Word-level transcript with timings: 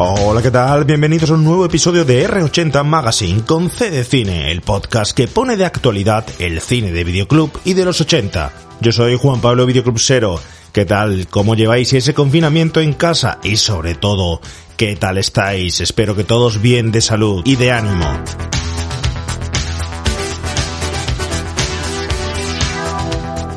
Hola, 0.00 0.40
¿qué 0.42 0.52
tal? 0.52 0.84
Bienvenidos 0.84 1.32
a 1.32 1.34
un 1.34 1.42
nuevo 1.42 1.64
episodio 1.64 2.04
de 2.04 2.24
R80 2.28 2.84
Magazine 2.84 3.42
con 3.42 3.68
C 3.68 3.90
de 3.90 4.04
Cine, 4.04 4.52
el 4.52 4.60
podcast 4.60 5.10
que 5.10 5.26
pone 5.26 5.56
de 5.56 5.64
actualidad 5.64 6.24
el 6.38 6.60
cine 6.60 6.92
de 6.92 7.02
Videoclub 7.02 7.50
y 7.64 7.74
de 7.74 7.84
los 7.84 8.00
80. 8.00 8.52
Yo 8.80 8.92
soy 8.92 9.16
Juan 9.16 9.40
Pablo 9.40 9.66
Videoclub 9.66 9.98
Cero. 9.98 10.40
¿Qué 10.72 10.84
tal? 10.84 11.26
¿Cómo 11.28 11.56
lleváis 11.56 11.92
ese 11.94 12.14
confinamiento 12.14 12.80
en 12.80 12.92
casa? 12.92 13.40
Y 13.42 13.56
sobre 13.56 13.96
todo, 13.96 14.40
¿qué 14.76 14.94
tal 14.94 15.18
estáis? 15.18 15.80
Espero 15.80 16.14
que 16.14 16.22
todos 16.22 16.62
bien 16.62 16.92
de 16.92 17.00
salud 17.00 17.42
y 17.44 17.56
de 17.56 17.72
ánimo. 17.72 18.22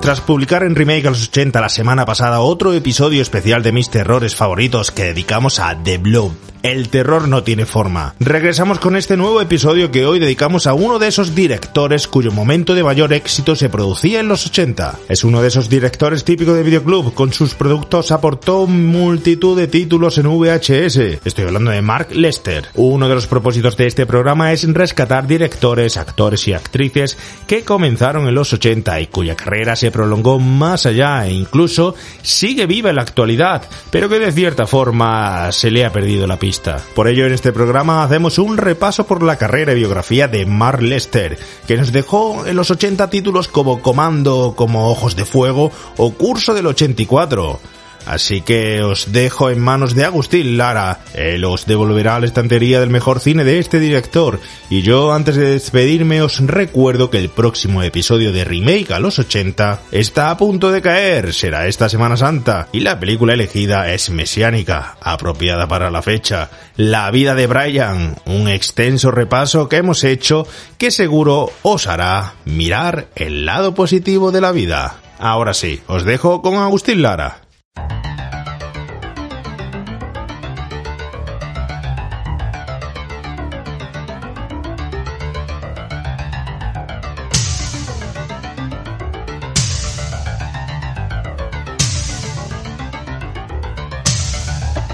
Tras 0.02 0.19
publicar 0.19 0.63
en 0.63 0.75
Remake 0.75 1.05
a 1.05 1.11
los 1.11 1.27
80 1.27 1.61
la 1.61 1.69
semana 1.69 2.05
pasada 2.05 2.39
otro 2.39 2.73
episodio 2.73 3.21
especial 3.21 3.61
de 3.61 3.71
mis 3.71 3.91
terrores 3.91 4.35
favoritos 4.35 4.89
que 4.89 5.03
dedicamos 5.03 5.59
a 5.59 5.77
The 5.83 5.99
Blob, 5.99 6.31
el 6.63 6.89
terror 6.89 7.27
no 7.27 7.43
tiene 7.43 7.65
forma. 7.65 8.15
Regresamos 8.19 8.79
con 8.79 8.95
este 8.95 9.17
nuevo 9.17 9.41
episodio 9.41 9.91
que 9.91 10.05
hoy 10.05 10.19
dedicamos 10.19 10.67
a 10.67 10.73
uno 10.73 10.99
de 10.99 11.07
esos 11.07 11.33
directores 11.35 12.07
cuyo 12.07 12.31
momento 12.31 12.75
de 12.75 12.83
mayor 12.83 13.13
éxito 13.13 13.55
se 13.55 13.69
producía 13.69 14.19
en 14.19 14.27
los 14.27 14.45
80. 14.45 14.99
Es 15.09 15.23
uno 15.23 15.41
de 15.41 15.47
esos 15.47 15.69
directores 15.69 16.23
típico 16.23 16.53
de 16.53 16.63
videoclub, 16.63 17.13
con 17.13 17.33
sus 17.33 17.55
productos 17.55 18.11
aportó 18.11 18.67
multitud 18.67 19.57
de 19.57 19.67
títulos 19.67 20.17
en 20.17 20.27
VHS. 20.27 21.25
Estoy 21.25 21.45
hablando 21.45 21.71
de 21.71 21.81
Mark 21.81 22.09
Lester. 22.11 22.67
Uno 22.75 23.07
de 23.09 23.15
los 23.15 23.27
propósitos 23.27 23.77
de 23.77 23.87
este 23.87 24.05
programa 24.05 24.51
es 24.51 24.71
rescatar 24.71 25.27
directores, 25.27 25.97
actores 25.97 26.47
y 26.47 26.53
actrices 26.53 27.17
que 27.47 27.63
comenzaron 27.63 28.27
en 28.27 28.35
los 28.35 28.53
80 28.53 29.01
y 29.01 29.07
cuya 29.07 29.35
carrera 29.35 29.75
se 29.75 29.91
prolongó 29.91 30.39
más 30.39 30.85
allá 30.85 31.25
e 31.25 31.33
incluso 31.33 31.95
sigue 32.21 32.65
viva 32.65 32.89
en 32.89 32.97
la 32.97 33.01
actualidad, 33.01 33.63
pero 33.89 34.09
que 34.09 34.19
de 34.19 34.31
cierta 34.31 34.67
forma 34.67 35.51
se 35.51 35.71
le 35.71 35.85
ha 35.85 35.91
perdido 35.91 36.27
la 36.27 36.37
pista. 36.37 36.50
Por 36.95 37.07
ello, 37.07 37.25
en 37.25 37.33
este 37.33 37.53
programa 37.53 38.03
hacemos 38.03 38.38
un 38.38 38.57
repaso 38.57 39.05
por 39.05 39.23
la 39.23 39.38
carrera 39.38 39.71
y 39.71 39.75
biografía 39.75 40.27
de 40.27 40.45
Mark 40.45 40.81
Lester, 40.81 41.38
que 41.66 41.77
nos 41.77 41.94
dejó 41.94 42.45
en 42.45 42.57
los 42.57 42.71
80 42.71 43.09
títulos 43.09 43.47
como 43.47 43.81
Comando, 43.81 44.53
como 44.57 44.89
Ojos 44.89 45.16
de 45.16 45.23
Fuego 45.23 45.72
o 45.95 46.11
Curso 46.11 46.53
del 46.53 46.67
84. 46.67 47.59
Así 48.05 48.41
que 48.41 48.81
os 48.83 49.11
dejo 49.11 49.49
en 49.49 49.59
manos 49.59 49.95
de 49.95 50.05
Agustín 50.05 50.57
Lara. 50.57 50.99
Él 51.13 51.45
os 51.45 51.66
devolverá 51.66 52.19
la 52.19 52.25
estantería 52.25 52.80
del 52.80 52.89
mejor 52.89 53.19
cine 53.19 53.44
de 53.44 53.59
este 53.59 53.80
director. 53.80 54.39
Y 54.69 54.81
yo, 54.81 55.13
antes 55.13 55.35
de 55.35 55.51
despedirme, 55.51 56.22
os 56.22 56.39
recuerdo 56.39 57.09
que 57.09 57.19
el 57.19 57.29
próximo 57.29 57.84
episodio 57.84 58.31
de 58.31 58.44
Remake 58.44 58.94
a 58.94 59.00
los 59.00 59.19
80 59.19 59.81
está 59.91 60.29
a 60.29 60.38
punto 60.38 60.72
de 60.72 60.81
caer. 60.81 61.34
Será 61.34 61.67
esta 61.67 61.89
Semana 61.89 62.17
Santa. 62.17 62.67
Y 62.72 62.81
la 62.81 63.00
película 63.00 63.34
elegida 63.34 63.91
es 63.94 64.09
mesiánica, 64.09 64.97
apropiada 65.01 65.68
para 65.68 65.91
la 65.91 66.01
fecha. 66.01 66.50
La 66.75 67.12
vida 67.12 67.35
de 67.35 67.47
Brian. 67.47 68.16
Un 68.25 68.47
extenso 68.47 69.12
repaso 69.12 69.69
que 69.69 69.78
hemos 69.78 70.03
hecho 70.03 70.47
que 70.78 70.91
seguro 70.91 71.51
os 71.62 71.88
hará 71.88 72.33
mirar 72.45 73.07
el 73.16 73.45
lado 73.45 73.73
positivo 73.73 74.31
de 74.31 74.41
la 74.41 74.51
vida. 74.51 74.97
Ahora 75.19 75.53
sí, 75.53 75.81
os 75.88 76.03
dejo 76.03 76.41
con 76.41 76.56
Agustín 76.56 77.01
Lara. 77.01 77.41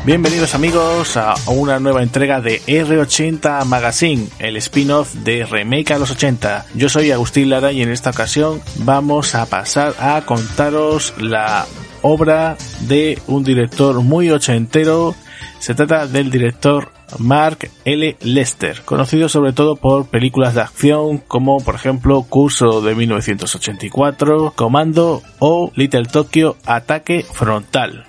Bienvenidos 0.07 0.55
amigos 0.55 1.17
a 1.17 1.35
una 1.47 1.81
nueva 1.81 2.01
entrega 2.01 2.39
de 2.39 2.61
R80 2.61 3.65
Magazine, 3.65 4.29
el 4.39 4.55
spin-off 4.55 5.13
de 5.15 5.45
Remake 5.45 5.91
a 5.91 5.99
los 5.99 6.11
80. 6.11 6.65
Yo 6.75 6.87
soy 6.87 7.11
Agustín 7.11 7.49
Lara 7.49 7.73
y 7.73 7.81
en 7.81 7.89
esta 7.89 8.11
ocasión 8.11 8.61
vamos 8.77 9.35
a 9.35 9.45
pasar 9.47 9.95
a 9.99 10.21
contaros 10.25 11.13
la 11.17 11.65
obra 12.01 12.57
de 12.81 13.19
un 13.27 13.43
director 13.43 14.01
muy 14.01 14.29
ochentero. 14.31 15.15
Se 15.59 15.75
trata 15.75 16.07
del 16.07 16.29
director 16.29 16.91
Mark 17.19 17.69
L. 17.85 18.17
Lester, 18.21 18.81
conocido 18.83 19.29
sobre 19.29 19.53
todo 19.53 19.75
por 19.75 20.07
películas 20.07 20.55
de 20.55 20.61
acción 20.61 21.19
como 21.19 21.59
por 21.59 21.75
ejemplo 21.75 22.23
Curso 22.23 22.81
de 22.81 22.95
1984, 22.95 24.53
Comando 24.55 25.21
o 25.39 25.71
Little 25.75 26.05
Tokyo 26.05 26.57
Ataque 26.65 27.23
Frontal. 27.23 28.06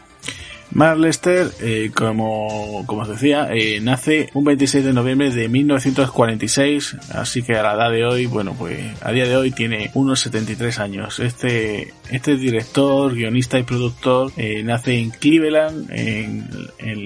Mark 0.70 0.98
Lester, 0.98 1.50
eh, 1.60 1.90
como, 1.94 2.84
como 2.86 3.02
os 3.02 3.08
decía, 3.08 3.48
eh, 3.50 3.80
nace 3.80 4.28
un 4.34 4.44
26 4.44 4.84
de 4.84 4.92
noviembre 4.92 5.30
de 5.30 5.48
1946, 5.48 6.96
así 7.14 7.42
que 7.42 7.56
a 7.56 7.62
la 7.62 7.74
edad 7.74 7.90
de 7.90 8.04
hoy, 8.04 8.26
bueno, 8.26 8.54
pues 8.56 8.78
a 9.02 9.10
día 9.12 9.26
de 9.26 9.36
hoy 9.36 9.50
tiene 9.50 9.90
unos 9.94 10.20
73 10.20 10.78
años. 10.78 11.20
Este, 11.20 11.94
este 12.10 12.36
director, 12.36 13.14
guionista 13.14 13.58
y 13.58 13.62
productor 13.62 14.30
eh, 14.36 14.62
nace 14.62 14.98
en 14.98 15.10
Cleveland, 15.10 15.90
en, 15.90 16.48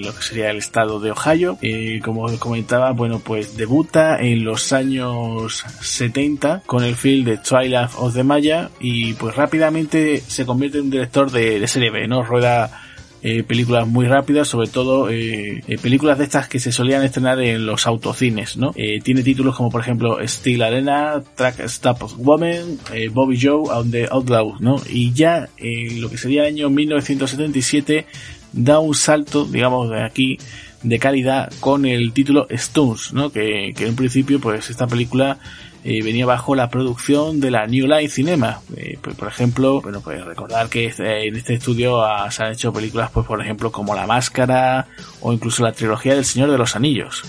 lo 0.03 0.13
que 0.13 0.21
sería 0.21 0.49
el 0.49 0.57
estado 0.57 0.99
de 0.99 1.11
Ohio. 1.11 1.57
como 2.03 2.23
os 2.23 2.37
comentaba, 2.39 2.91
bueno, 2.91 3.19
pues 3.19 3.55
debuta 3.55 4.19
en 4.19 4.43
los 4.43 4.73
años 4.73 5.63
70 5.81 6.63
con 6.65 6.83
el 6.83 6.95
film 6.95 7.25
de 7.25 7.37
Twilight 7.37 7.91
of 7.97 8.13
the 8.13 8.23
Maya 8.23 8.69
y 8.79 9.13
pues 9.13 9.35
rápidamente 9.35 10.21
se 10.25 10.45
convierte 10.45 10.79
en 10.79 10.85
un 10.85 10.89
director 10.89 11.31
de, 11.31 11.59
de 11.59 11.67
serie 11.67 11.91
B, 11.91 12.07
¿no? 12.07 12.23
Rueda 12.23 12.82
eh, 13.25 13.41
películas 13.43 13.87
muy 13.87 14.05
rápidas, 14.05 14.49
sobre 14.49 14.67
todo 14.67 15.09
eh, 15.09 15.63
eh, 15.65 15.77
películas 15.81 16.17
de 16.17 16.25
estas 16.25 16.49
que 16.49 16.59
se 16.59 16.73
solían 16.73 17.03
estrenar 17.03 17.39
en 17.39 17.65
los 17.65 17.87
autocines, 17.87 18.57
¿no? 18.57 18.73
tiene 19.01 19.23
títulos 19.23 19.55
como 19.55 19.71
por 19.71 19.79
ejemplo 19.79 20.17
Steel 20.27 20.61
Arena, 20.61 21.23
Track 21.35 21.61
Stop 21.61 22.17
Woman, 22.17 22.79
Bobby 23.11 23.39
Joe 23.41 23.71
on 23.71 23.91
the 23.91 24.07
Outlaw, 24.11 24.57
¿no? 24.59 24.75
Y 24.89 25.13
ya 25.13 25.47
en 25.55 26.01
lo 26.01 26.09
que 26.09 26.17
sería 26.17 26.41
el 26.41 26.55
año 26.55 26.69
1977 26.69 28.05
da 28.51 28.79
un 28.79 28.93
salto, 28.93 29.45
digamos, 29.45 29.89
de 29.89 30.03
aquí 30.03 30.37
de 30.81 30.99
calidad 30.99 31.49
con 31.61 31.85
el 31.85 32.11
título 32.11 32.47
Stones, 32.49 33.13
¿no? 33.13 33.31
Que, 33.31 33.73
que 33.73 33.87
en 33.87 33.95
principio 33.95 34.41
pues 34.41 34.69
esta 34.69 34.85
película 34.85 35.39
eh, 35.85 36.01
venía 36.01 36.25
bajo 36.25 36.55
la 36.55 36.69
producción 36.69 37.41
de 37.41 37.51
la 37.51 37.67
New 37.67 37.87
Line 37.87 38.07
Cinema. 38.07 38.61
Eh, 38.77 38.97
pues, 39.01 39.17
por 39.17 39.27
ejemplo, 39.27 39.81
bueno, 39.81 39.99
pues 39.99 40.23
recordar 40.23 40.69
que 40.69 40.85
este, 40.85 41.27
en 41.27 41.35
este 41.35 41.55
estudio 41.55 42.01
se 42.29 42.43
han 42.43 42.53
hecho 42.53 42.71
películas, 42.71 43.11
pues 43.11 43.25
por 43.27 43.41
ejemplo, 43.41 43.69
como 43.71 43.93
La 43.93 44.07
Máscara 44.07 44.87
o 45.19 45.33
incluso 45.33 45.61
la 45.61 45.73
trilogía 45.73 46.15
del 46.15 46.23
Señor 46.23 46.51
de 46.51 46.57
los 46.57 46.77
Anillos. 46.77 47.23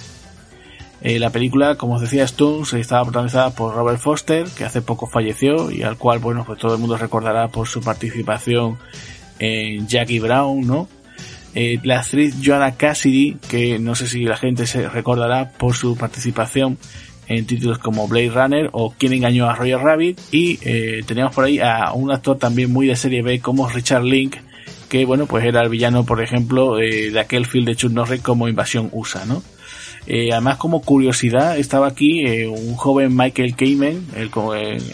Eh, 1.01 1.19
la 1.19 1.31
película, 1.31 1.75
como 1.75 1.95
os 1.95 2.01
decía, 2.01 2.23
Stones 2.25 2.73
estaba 2.75 3.03
protagonizada 3.03 3.51
por 3.51 3.75
Robert 3.75 3.99
Foster, 3.99 4.47
que 4.57 4.65
hace 4.65 4.81
poco 4.81 5.09
falleció 5.09 5.73
y 5.73 5.83
al 5.83 5.99
cual, 5.99 6.21
bueno, 6.21 6.45
pues 6.47 6.61
todo 6.61 6.75
el 6.75 6.81
mundo 6.81 6.97
recordará 6.97 7.49
por 7.49 7.67
su 7.67 7.81
participación 7.81 8.79
en 9.41 9.89
Jackie 9.89 10.21
Brown, 10.21 10.67
¿no? 10.67 10.89
la 11.55 12.01
actriz 12.01 12.35
Joanna 12.45 12.75
Cassidy, 12.75 13.37
que 13.49 13.79
no 13.79 13.95
sé 13.95 14.09
si 14.09 14.25
la 14.25 14.37
gente 14.37 14.67
se 14.67 14.89
recordará 14.89 15.51
por 15.51 15.77
su 15.77 15.97
participación 15.97 16.79
en 17.29 17.47
títulos 17.47 17.79
como 17.79 18.09
Blade 18.09 18.31
Runner 18.31 18.71
o 18.73 18.93
Quién 18.97 19.13
engañó 19.13 19.49
a 19.49 19.55
Roger 19.55 19.79
Rabbit 19.79 20.21
y 20.33 20.59
eh, 20.63 21.03
teníamos 21.07 21.35
por 21.35 21.45
ahí 21.45 21.59
a 21.61 21.93
un 21.93 22.13
actor 22.13 22.39
también 22.39 22.73
muy 22.73 22.87
de 22.87 22.97
serie 22.97 23.23
B 23.23 23.41
como 23.41 23.69
Richard 23.69 24.05
Link 24.05 24.37
que 24.89 25.05
bueno 25.05 25.27
pues 25.27 25.45
era 25.45 25.63
el 25.63 25.69
villano 25.69 26.05
por 26.05 26.23
ejemplo 26.23 26.79
eh, 26.81 27.11
de 27.11 27.21
aquel 27.21 27.47
film 27.47 27.65
de 27.65 27.77
Chuck 27.77 27.93
Norris 27.93 28.23
como 28.23 28.49
Invasión 28.49 28.89
USA 28.93 29.25
¿no? 29.25 29.43
Eh, 30.07 30.33
además, 30.33 30.59
como 30.59 30.83
curiosidad, 30.83 31.57
estaba 31.57 31.87
aquí 31.87 32.27
eh, 32.27 32.47
un 32.47 32.75
joven 32.75 33.17
Michael 33.17 33.57
Kamen, 33.57 34.07
el, 34.17 34.31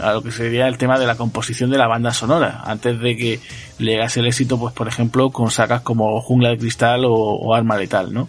a 0.00 0.12
lo 0.12 0.22
que 0.22 0.30
sería 0.30 0.68
el 0.68 0.78
tema 0.78 1.00
de 1.00 1.06
la 1.06 1.16
composición 1.16 1.70
de 1.70 1.78
la 1.78 1.88
banda 1.88 2.12
sonora, 2.12 2.62
antes 2.64 3.00
de 3.00 3.16
que 3.16 3.40
le 3.78 3.96
haga 3.96 4.08
el 4.14 4.26
éxito, 4.26 4.58
pues 4.58 4.72
por 4.72 4.86
ejemplo, 4.86 5.30
con 5.30 5.50
sacas 5.50 5.80
como 5.80 6.20
Jungla 6.20 6.50
de 6.50 6.58
Cristal 6.58 7.02
o, 7.06 7.52
Arma 7.54 7.76
Letal, 7.76 8.12
¿no? 8.12 8.28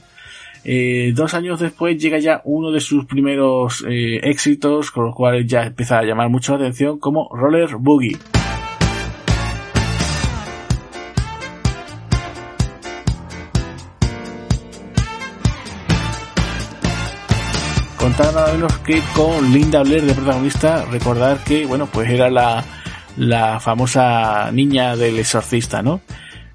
Eh, 0.63 1.11
dos 1.15 1.33
años 1.33 1.59
después 1.59 1.97
llega 1.97 2.19
ya 2.19 2.41
uno 2.45 2.71
de 2.71 2.79
sus 2.79 3.05
primeros 3.05 3.83
éxitos, 3.87 4.91
con 4.91 5.05
los 5.05 5.15
cuales 5.15 5.47
ya 5.47 5.63
empieza 5.63 5.99
a 5.99 6.03
llamar 6.03 6.29
mucho 6.29 6.53
la 6.53 6.59
atención, 6.59 6.99
como 6.99 7.29
Roller 7.33 7.75
Boogie. 7.77 8.17
contar 18.01 18.33
nada 18.33 18.51
menos 18.51 18.79
que 18.79 18.99
con 19.13 19.53
Linda 19.53 19.83
Blair 19.83 20.03
de 20.03 20.15
protagonista, 20.15 20.85
recordar 20.85 21.37
que, 21.43 21.67
bueno, 21.67 21.85
pues 21.85 22.09
era 22.09 22.31
la, 22.31 22.63
la 23.15 23.59
famosa 23.59 24.49
niña 24.51 24.95
del 24.95 25.19
exorcista, 25.19 25.83
¿no? 25.83 26.01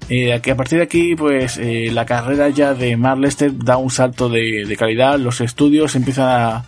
Eh, 0.09 0.33
a 0.33 0.55
partir 0.55 0.77
de 0.77 0.85
aquí, 0.85 1.15
pues 1.15 1.57
eh, 1.57 1.89
la 1.91 2.05
carrera 2.05 2.49
ya 2.49 2.73
de 2.73 2.95
Mark 2.95 3.19
Lester 3.19 3.51
da 3.57 3.77
un 3.77 3.89
salto 3.89 4.29
de, 4.29 4.65
de 4.65 4.77
calidad, 4.77 5.19
los 5.19 5.41
estudios 5.41 5.95
empiezan 5.95 6.29
a, 6.29 6.65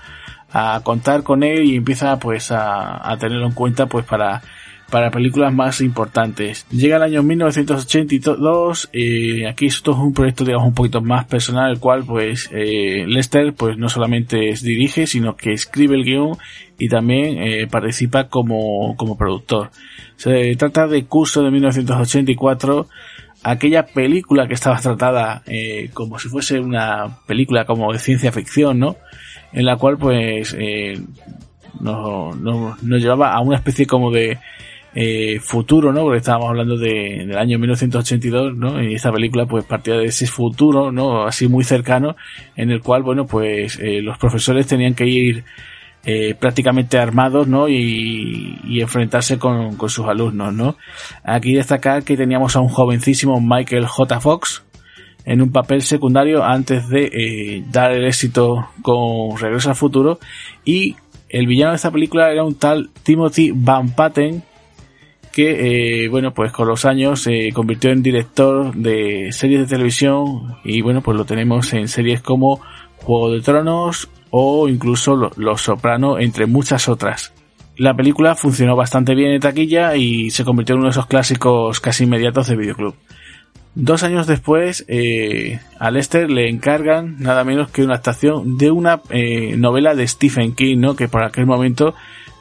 a, 0.51 0.81
contar 0.83 1.23
con 1.23 1.43
él 1.43 1.63
y 1.63 1.75
empieza 1.75 2.19
pues 2.19 2.51
a, 2.51 3.09
a 3.09 3.17
tenerlo 3.17 3.45
en 3.45 3.53
cuenta 3.53 3.85
pues 3.85 4.05
para 4.05 4.41
para 4.89 5.11
películas 5.11 5.53
más 5.53 5.81
importantes. 5.81 6.65
Llega 6.71 6.97
el 6.97 7.03
año 7.03 7.23
1982, 7.23 8.89
eh, 8.93 9.47
aquí 9.47 9.67
esto 9.67 9.91
es 9.91 9.97
un 9.97 10.13
proyecto 10.13 10.43
digamos 10.43 10.67
un 10.67 10.73
poquito 10.73 11.01
más 11.01 11.25
personal, 11.25 11.71
el 11.71 11.79
cual 11.79 12.03
pues 12.05 12.49
eh, 12.51 13.05
Lester 13.07 13.53
pues 13.53 13.77
no 13.77 13.89
solamente 13.89 14.37
dirige, 14.61 15.07
sino 15.07 15.35
que 15.35 15.53
escribe 15.53 15.95
el 15.95 16.03
guion 16.03 16.37
y 16.77 16.89
también 16.89 17.41
eh, 17.41 17.67
participa 17.67 18.27
como, 18.27 18.95
como 18.97 19.17
productor. 19.17 19.71
Se 20.15 20.55
trata 20.55 20.87
de 20.87 21.05
Curso 21.05 21.43
de 21.43 21.51
1984, 21.51 22.87
aquella 23.43 23.85
película 23.85 24.47
que 24.47 24.53
estaba 24.53 24.79
tratada 24.79 25.43
eh, 25.45 25.89
como 25.93 26.19
si 26.19 26.29
fuese 26.29 26.59
una 26.59 27.19
película 27.25 27.65
como 27.65 27.91
de 27.93 27.99
ciencia 27.99 28.31
ficción, 28.31 28.79
¿no? 28.79 28.97
En 29.51 29.65
la 29.65 29.77
cual 29.77 29.97
pues 29.97 30.55
eh, 30.57 30.99
nos, 31.79 32.37
nos, 32.37 33.01
llevaba 33.01 33.33
a 33.33 33.39
una 33.39 33.57
especie 33.57 33.87
como 33.87 34.11
de 34.11 34.37
eh, 34.95 35.39
futuro, 35.39 35.93
¿no? 35.93 36.01
Porque 36.01 36.17
estábamos 36.17 36.49
hablando 36.49 36.77
de, 36.77 37.25
del 37.27 37.37
año 37.37 37.59
1982, 37.59 38.55
¿no? 38.55 38.81
Y 38.83 38.95
esta 38.95 39.11
película 39.11 39.45
pues 39.45 39.65
partía 39.65 39.95
de 39.95 40.05
ese 40.05 40.27
futuro, 40.27 40.91
¿no? 40.91 41.25
Así 41.25 41.47
muy 41.47 41.63
cercano, 41.63 42.15
en 42.55 42.71
el 42.71 42.81
cual, 42.81 43.03
bueno, 43.03 43.25
pues 43.25 43.79
eh, 43.79 44.01
los 44.01 44.17
profesores 44.17 44.67
tenían 44.67 44.95
que 44.95 45.05
ir 45.07 45.43
eh, 46.05 46.35
prácticamente 46.35 46.97
armados, 46.97 47.47
¿no? 47.47 47.67
Y, 47.67 48.59
y 48.63 48.81
enfrentarse 48.81 49.37
con, 49.37 49.75
con, 49.75 49.89
sus 49.89 50.07
alumnos, 50.07 50.53
¿no? 50.53 50.75
Aquí 51.23 51.53
destacar 51.53 52.03
que 52.03 52.17
teníamos 52.17 52.55
a 52.55 52.61
un 52.61 52.69
jovencísimo 52.69 53.41
Michael 53.41 53.85
J. 53.85 54.19
Fox 54.19 54.63
en 55.25 55.41
un 55.41 55.51
papel 55.51 55.81
secundario 55.81 56.43
antes 56.43 56.87
de 56.89 57.09
eh, 57.13 57.63
dar 57.71 57.91
el 57.91 58.05
éxito 58.05 58.69
con 58.81 59.37
Regreso 59.37 59.69
al 59.69 59.75
Futuro 59.75 60.19
y 60.65 60.95
el 61.29 61.45
villano 61.45 61.71
de 61.71 61.75
esta 61.75 61.91
película 61.91 62.31
era 62.31 62.43
un 62.43 62.55
tal 62.55 62.89
Timothy 63.03 63.51
Van 63.53 63.93
Patten 63.93 64.43
que, 65.31 66.03
eh, 66.03 66.07
bueno, 66.09 66.33
pues 66.33 66.51
con 66.51 66.67
los 66.67 66.85
años 66.85 67.21
se 67.21 67.51
convirtió 67.53 67.91
en 67.91 68.01
director 68.01 68.73
de 68.73 69.31
series 69.31 69.61
de 69.61 69.67
televisión 69.67 70.55
y, 70.63 70.81
bueno, 70.81 71.01
pues 71.01 71.15
lo 71.15 71.25
tenemos 71.25 71.71
en 71.73 71.87
series 71.87 72.21
como 72.21 72.59
Juego 72.97 73.31
de 73.31 73.41
Tronos 73.41 74.09
o 74.31 74.67
incluso 74.67 75.31
Los 75.35 75.61
Soprano, 75.61 76.19
entre 76.19 76.45
muchas 76.45 76.87
otras. 76.87 77.33
La 77.77 77.93
película 77.95 78.35
funcionó 78.35 78.75
bastante 78.75 79.15
bien 79.15 79.31
en 79.31 79.39
taquilla 79.39 79.95
y 79.95 80.31
se 80.31 80.43
convirtió 80.43 80.75
en 80.75 80.79
uno 80.79 80.87
de 80.89 80.91
esos 80.91 81.07
clásicos 81.07 81.79
casi 81.79 82.03
inmediatos 82.03 82.47
de 82.47 82.57
videoclub. 82.57 82.95
Dos 83.75 84.03
años 84.03 84.27
después, 84.27 84.83
eh, 84.89 85.59
a 85.79 85.89
Lester 85.89 86.29
le 86.29 86.49
encargan 86.49 87.15
nada 87.19 87.43
menos 87.43 87.69
que 87.69 87.83
una 87.83 87.95
actuación 87.95 88.57
de 88.57 88.71
una 88.71 89.01
eh, 89.09 89.55
novela 89.55 89.95
de 89.95 90.07
Stephen 90.07 90.53
King, 90.53 90.79
¿no? 90.79 90.95
Que 90.95 91.07
por 91.07 91.23
aquel 91.23 91.45
momento 91.45 91.93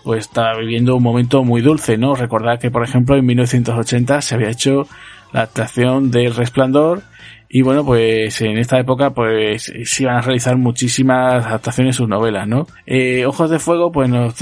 pues 0.03 0.25
estaba 0.25 0.59
viviendo 0.59 0.97
un 0.97 1.03
momento 1.03 1.45
muy 1.45 1.61
dulce, 1.61 1.99
¿no? 1.99 2.15
Recordar 2.15 2.59
que, 2.59 2.71
por 2.71 2.83
ejemplo, 2.83 3.17
en 3.17 3.27
1980 3.27 4.23
se 4.23 4.35
había 4.35 4.49
hecho 4.49 4.89
la 5.33 5.43
actuación 5.43 6.11
del 6.11 6.35
Resplandor 6.35 7.03
y 7.49 7.63
bueno, 7.63 7.85
pues 7.85 8.41
en 8.43 8.59
esta 8.59 8.79
época 8.79 9.11
pues 9.11 9.73
se 9.85 10.03
iban 10.03 10.17
a 10.17 10.21
realizar 10.21 10.57
muchísimas 10.57 11.47
adaptaciones 11.47 11.97
sus 11.97 12.09
novelas, 12.09 12.47
¿no? 12.47 12.67
Eh, 12.87 13.25
Ojos 13.27 13.51
de 13.51 13.59
Fuego 13.59 13.91
pues 13.91 14.11
nos, 14.11 14.35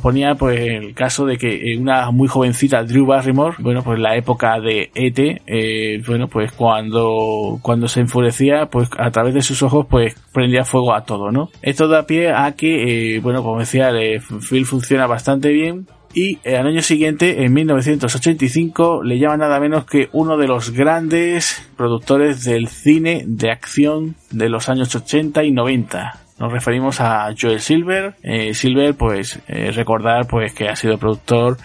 ponía 0.00 0.34
pues 0.36 0.60
el 0.60 0.94
caso 0.94 1.26
de 1.26 1.38
que 1.38 1.76
una 1.78 2.10
muy 2.10 2.28
jovencita 2.28 2.84
Drew 2.84 3.06
Barrymore, 3.06 3.56
bueno, 3.58 3.82
pues 3.82 3.98
la 3.98 4.16
época 4.16 4.60
de 4.60 4.90
E.T., 4.94 5.42
eh, 5.46 6.02
bueno, 6.06 6.28
pues 6.28 6.52
cuando, 6.52 7.58
cuando 7.62 7.88
se 7.88 8.00
enfurecía, 8.00 8.66
pues 8.66 8.88
a 8.96 9.10
través 9.10 9.34
de 9.34 9.42
sus 9.42 9.62
ojos 9.62 9.86
pues 9.88 10.14
prendía 10.32 10.64
fuego 10.64 10.94
a 10.94 11.04
todo, 11.04 11.30
¿no? 11.32 11.50
Esto 11.62 11.88
da 11.88 12.06
pie 12.06 12.32
a 12.32 12.52
que, 12.52 13.16
eh, 13.16 13.20
bueno, 13.20 13.42
como 13.42 13.58
decía, 13.58 13.90
el 13.90 14.20
film 14.20 14.64
funciona 14.64 15.06
bastante 15.06 15.50
bien, 15.50 15.86
y 16.14 16.38
al 16.46 16.66
año 16.66 16.82
siguiente, 16.82 17.44
en 17.44 17.52
1985, 17.52 19.02
le 19.02 19.18
llama 19.18 19.38
nada 19.38 19.60
menos 19.60 19.86
que 19.86 20.08
uno 20.12 20.36
de 20.36 20.46
los 20.46 20.70
grandes 20.70 21.68
productores 21.76 22.44
del 22.44 22.68
cine 22.68 23.24
de 23.26 23.50
acción 23.50 24.14
de 24.30 24.48
los 24.48 24.68
años 24.68 24.94
80 24.94 25.44
y 25.44 25.52
90. 25.52 26.18
Nos 26.38 26.52
referimos 26.52 27.00
a 27.00 27.32
Joel 27.40 27.60
Silver. 27.60 28.14
Eh, 28.22 28.52
Silver, 28.52 28.94
pues, 28.94 29.40
eh, 29.48 29.70
recordar, 29.70 30.26
pues, 30.26 30.52
que 30.52 30.68
ha 30.68 30.76
sido 30.76 30.98
productor, 30.98 31.56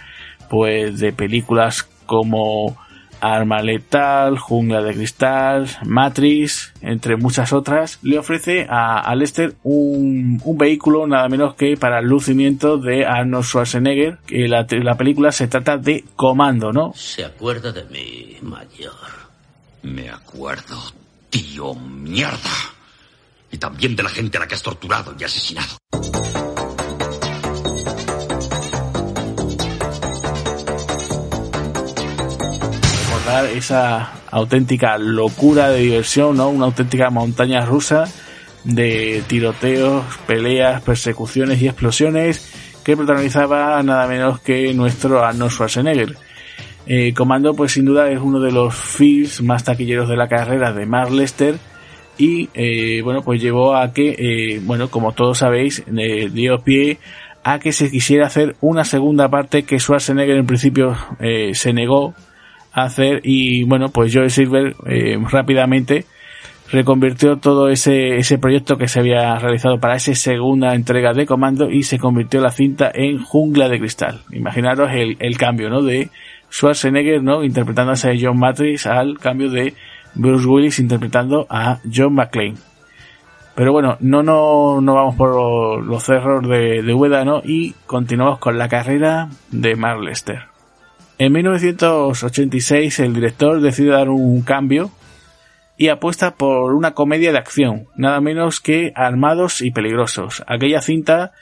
pues, 0.48 0.98
de 0.98 1.12
películas 1.12 1.82
como 2.06 2.76
Arma 3.20 3.62
Letal, 3.62 4.38
Jungla 4.38 4.82
de 4.82 4.94
Cristal, 4.94 5.68
Matrix, 5.84 6.72
entre 6.80 7.16
muchas 7.16 7.52
otras, 7.52 7.98
le 8.02 8.18
ofrece 8.18 8.66
a, 8.68 9.14
Lester 9.14 9.54
un, 9.62 10.40
vehículo 10.56 11.06
nada 11.06 11.28
menos 11.28 11.54
que 11.54 11.76
para 11.76 12.00
el 12.00 12.06
lucimiento 12.06 12.78
de 12.78 13.06
Arnold 13.06 13.44
Schwarzenegger, 13.44 14.18
que 14.26 14.48
la, 14.48 14.66
la 14.70 14.96
película 14.96 15.32
se 15.32 15.48
trata 15.48 15.76
de 15.76 16.04
Comando, 16.16 16.72
¿no? 16.72 16.92
Se 16.94 17.24
acuerda 17.24 17.72
de 17.72 17.84
mí, 17.84 18.36
mayor. 18.42 18.94
Me 19.82 20.10
acuerdo, 20.10 20.76
tío 21.30 21.74
mierda. 21.74 22.38
Y 23.50 23.58
también 23.58 23.96
de 23.96 24.02
la 24.02 24.10
gente 24.10 24.36
a 24.36 24.40
la 24.40 24.48
que 24.48 24.54
has 24.54 24.62
torturado 24.62 25.14
y 25.18 25.24
asesinado. 25.24 25.78
Esa 33.44 34.12
auténtica 34.30 34.98
locura 34.98 35.68
de 35.70 35.80
diversión, 35.80 36.36
¿no? 36.36 36.48
Una 36.48 36.66
auténtica 36.66 37.10
montaña 37.10 37.64
rusa 37.64 38.04
de 38.64 39.22
tiroteos, 39.26 40.04
peleas, 40.26 40.82
persecuciones 40.82 41.60
y 41.62 41.68
explosiones 41.68 42.52
que 42.84 42.96
protagonizaba 42.96 43.82
nada 43.82 44.06
menos 44.06 44.40
que 44.40 44.72
nuestro 44.74 45.24
Arnold 45.24 45.52
Schwarzenegger. 45.52 46.16
Eh, 46.86 47.12
Comando, 47.14 47.54
pues 47.54 47.72
sin 47.72 47.84
duda 47.84 48.10
es 48.10 48.18
uno 48.18 48.40
de 48.40 48.50
los 48.50 48.74
films 48.74 49.42
más 49.42 49.62
taquilleros 49.62 50.08
de 50.08 50.16
la 50.16 50.26
carrera 50.26 50.72
de 50.72 50.86
Mark 50.86 51.10
Lester 51.10 51.56
y 52.16 52.48
eh, 52.54 53.02
bueno, 53.02 53.22
pues 53.22 53.42
llevó 53.42 53.76
a 53.76 53.92
que, 53.92 54.16
eh, 54.18 54.60
bueno, 54.62 54.90
como 54.90 55.12
todos 55.12 55.38
sabéis, 55.38 55.84
dio 56.32 56.60
pie 56.60 56.98
a 57.44 57.58
que 57.58 57.72
se 57.72 57.90
quisiera 57.90 58.26
hacer 58.26 58.56
una 58.60 58.84
segunda 58.84 59.28
parte 59.28 59.64
que 59.64 59.78
Schwarzenegger 59.78 60.38
en 60.38 60.46
principio 60.46 60.96
se 61.52 61.72
negó 61.72 62.14
hacer 62.72 63.20
y 63.24 63.64
bueno, 63.64 63.88
pues 63.90 64.14
Joe 64.14 64.30
Silver 64.30 64.76
eh, 64.86 65.18
rápidamente 65.30 66.04
reconvirtió 66.70 67.38
todo 67.38 67.68
ese, 67.68 68.16
ese 68.16 68.38
proyecto 68.38 68.76
que 68.76 68.88
se 68.88 69.00
había 69.00 69.38
realizado 69.38 69.80
para 69.80 69.96
esa 69.96 70.14
segunda 70.14 70.74
entrega 70.74 71.14
de 71.14 71.26
comando 71.26 71.70
y 71.70 71.82
se 71.82 71.98
convirtió 71.98 72.40
la 72.40 72.50
cinta 72.50 72.90
en 72.92 73.22
Jungla 73.22 73.68
de 73.68 73.78
Cristal. 73.78 74.20
Imaginaros 74.32 74.90
el, 74.92 75.16
el 75.20 75.38
cambio, 75.38 75.70
¿no? 75.70 75.82
De 75.82 76.10
Schwarzenegger, 76.50 77.22
¿no? 77.22 77.42
Interpretando 77.42 77.92
a 77.92 77.96
John 78.20 78.38
Matrix 78.38 78.86
al 78.86 79.18
cambio 79.18 79.50
de 79.50 79.74
Bruce 80.14 80.46
Willis 80.46 80.78
interpretando 80.78 81.46
a 81.48 81.78
John 81.92 82.14
McClane. 82.14 82.56
Pero 83.54 83.72
bueno, 83.72 83.96
no, 84.00 84.22
no, 84.22 84.80
no 84.80 84.94
vamos 84.94 85.16
por 85.16 85.82
los 85.84 86.04
cerros 86.04 86.46
de, 86.48 86.82
de 86.82 86.94
Ueda, 86.94 87.24
¿no? 87.24 87.42
Y 87.44 87.74
continuamos 87.86 88.38
con 88.38 88.56
la 88.56 88.68
carrera 88.68 89.30
de 89.50 89.74
Mark 89.74 90.00
Lester. 90.00 90.57
En 91.18 91.32
1986 91.32 93.00
el 93.00 93.14
director 93.14 93.60
decide 93.60 93.90
dar 93.90 94.08
un 94.08 94.42
cambio 94.42 94.90
y 95.76 95.88
apuesta 95.88 96.34
por 96.34 96.74
una 96.74 96.94
comedia 96.94 97.32
de 97.32 97.38
acción, 97.38 97.86
nada 97.96 98.20
menos 98.20 98.60
que 98.60 98.92
Armados 98.94 99.60
y 99.60 99.72
Peligrosos, 99.72 100.44
aquella 100.46 100.80
cinta 100.80 101.32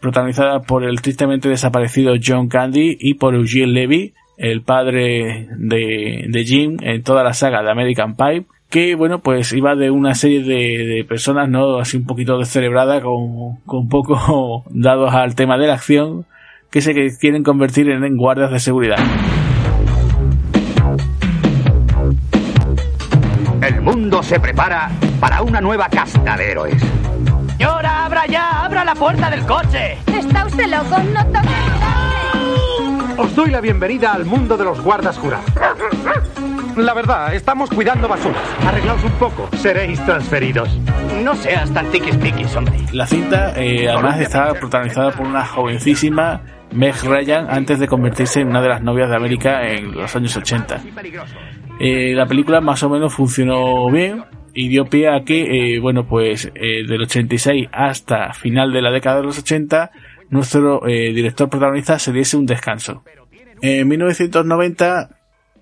protagonizada 0.00 0.60
por 0.60 0.84
el 0.84 1.02
tristemente 1.02 1.48
desaparecido 1.48 2.14
John 2.22 2.48
Candy 2.48 2.96
y 2.98 3.14
por 3.14 3.34
Eugene 3.34 3.72
Levy, 3.72 4.14
el 4.38 4.62
padre 4.62 5.48
de, 5.56 6.26
de 6.28 6.44
Jim 6.44 6.78
en 6.80 7.02
toda 7.02 7.22
la 7.22 7.34
saga 7.34 7.62
de 7.62 7.70
American 7.70 8.16
Pie, 8.16 8.44
que 8.70 8.94
bueno, 8.94 9.20
pues 9.20 9.52
iba 9.52 9.74
de 9.74 9.90
una 9.90 10.14
serie 10.14 10.42
de, 10.42 11.04
personas, 11.04 11.48
¿no? 11.48 11.78
Así 11.78 11.96
un 11.96 12.06
poquito 12.06 12.38
descerebrada, 12.38 13.00
con, 13.00 13.56
con 13.64 13.88
poco 13.88 14.64
dados 14.70 15.14
al 15.14 15.34
tema 15.34 15.56
de 15.58 15.66
la 15.66 15.74
acción, 15.74 16.26
que 16.76 16.82
se 16.82 17.18
quieren 17.18 17.42
convertir 17.42 17.88
en 17.88 18.16
guardias 18.18 18.50
de 18.50 18.60
seguridad. 18.60 18.98
El 23.62 23.80
mundo 23.80 24.22
se 24.22 24.38
prepara 24.38 24.90
para 25.18 25.40
una 25.40 25.62
nueva 25.62 25.88
casta 25.88 26.36
de 26.36 26.50
héroes. 26.50 26.82
Señora, 27.56 28.04
abra 28.04 28.26
ya, 28.26 28.62
abra 28.62 28.84
la 28.84 28.94
puerta 28.94 29.30
del 29.30 29.46
coche. 29.46 29.96
¿Está 30.06 30.44
usted 30.44 30.66
loco? 30.66 30.98
No 31.14 31.24
toque 31.28 31.48
Os 33.16 33.34
doy 33.34 33.50
la 33.50 33.62
bienvenida 33.62 34.12
al 34.12 34.26
mundo 34.26 34.58
de 34.58 34.64
los 34.64 34.78
guardas 34.82 35.16
jurados. 35.16 35.46
La 36.76 36.92
verdad, 36.92 37.32
estamos 37.32 37.70
cuidando 37.70 38.06
basuras. 38.06 38.42
Arreglaos 38.66 39.02
un 39.02 39.12
poco, 39.12 39.48
seréis 39.56 39.98
transferidos. 40.04 40.68
No 41.24 41.34
seas 41.36 41.70
tan 41.70 41.90
tiquis 41.90 42.54
hombre. 42.54 42.76
La 42.92 43.06
cinta, 43.06 43.54
eh, 43.56 43.88
además, 43.88 44.20
está 44.20 44.52
protagonizada 44.52 45.12
por 45.12 45.26
una 45.26 45.46
jovencísima 45.46 46.42
Meg 46.72 46.94
Ryan 47.04 47.46
antes 47.48 47.78
de 47.78 47.88
convertirse 47.88 48.40
en 48.40 48.48
una 48.48 48.60
de 48.60 48.68
las 48.68 48.82
novias 48.82 49.08
de 49.08 49.16
América 49.16 49.68
en 49.68 49.92
los 49.92 50.14
años 50.14 50.36
80. 50.36 50.82
Eh, 51.78 52.14
la 52.14 52.26
película 52.26 52.60
más 52.60 52.82
o 52.82 52.90
menos 52.90 53.14
funcionó 53.14 53.90
bien 53.90 54.24
y 54.54 54.68
dio 54.68 54.86
pie 54.86 55.08
a 55.08 55.22
que, 55.24 55.74
eh, 55.74 55.80
bueno, 55.80 56.06
pues 56.06 56.50
eh, 56.54 56.84
del 56.86 57.02
86 57.02 57.68
hasta 57.72 58.32
final 58.32 58.72
de 58.72 58.82
la 58.82 58.90
década 58.90 59.18
de 59.18 59.24
los 59.24 59.38
80, 59.38 59.90
nuestro 60.30 60.80
director 60.86 61.48
protagonista 61.48 61.98
se 61.98 62.12
diese 62.12 62.36
un 62.36 62.46
descanso. 62.46 63.04
En 63.62 63.86
1990 63.86 65.10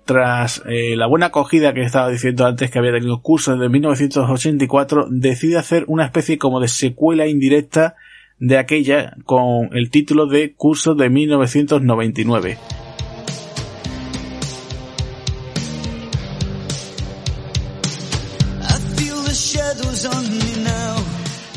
tras 0.05 0.63
la 0.65 1.07
buena 1.07 1.27
acogida 1.27 1.73
que 1.73 1.81
estaba 1.81 2.09
diciendo 2.09 2.45
antes 2.45 2.69
que 2.71 2.79
había 2.79 2.93
tenido 2.93 3.21
cursos 3.21 3.59
de 3.59 3.69
1984, 3.69 5.07
decide 5.09 5.57
hacer 5.57 5.83
una 5.87 6.05
especie 6.05 6.37
como 6.37 6.59
de 6.59 6.67
secuela 6.67 7.27
indirecta 7.27 7.95
de 8.39 8.57
aquella 8.57 9.15
con 9.25 9.75
el 9.75 9.89
título 9.89 10.27
de 10.27 10.53
Curso 10.53 10.95
de 10.95 11.09
1999. 11.09 12.57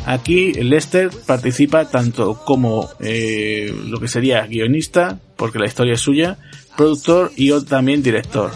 Aquí 0.06 0.54
Lester 0.54 1.11
participa 1.26 1.85
tanto 1.85 2.42
como 2.47 2.88
eh, 3.00 3.70
lo 3.88 4.00
que 4.00 4.08
sería 4.08 4.47
guionista, 4.47 5.18
porque 5.37 5.58
la 5.58 5.66
historia 5.66 5.94
es 5.94 6.00
suya, 6.00 6.38
productor 6.78 7.30
y 7.37 7.52
también 7.66 8.02
director. 8.02 8.50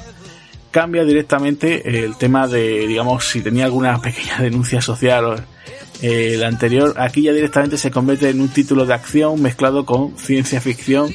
Cambia 0.71 1.05
directamente 1.05 2.05
el 2.05 2.17
tema 2.17 2.49
de, 2.49 2.87
digamos, 2.87 3.27
si 3.27 3.43
tenía 3.43 3.67
alguna 3.67 4.01
pequeña 4.01 4.39
denuncia 4.41 4.81
social 4.81 5.45
el 6.03 6.43
anterior, 6.43 6.97
aquí 6.99 7.23
ya 7.23 7.33
directamente 7.33 7.79
se 7.79 7.93
convierte 7.93 8.29
en 8.29 8.41
un 8.41 8.49
título 8.49 8.85
de 8.87 8.95
acción 8.95 9.41
mezclado 9.41 9.87
con 9.87 10.19
ciencia 10.19 10.61
ficción, 10.61 11.15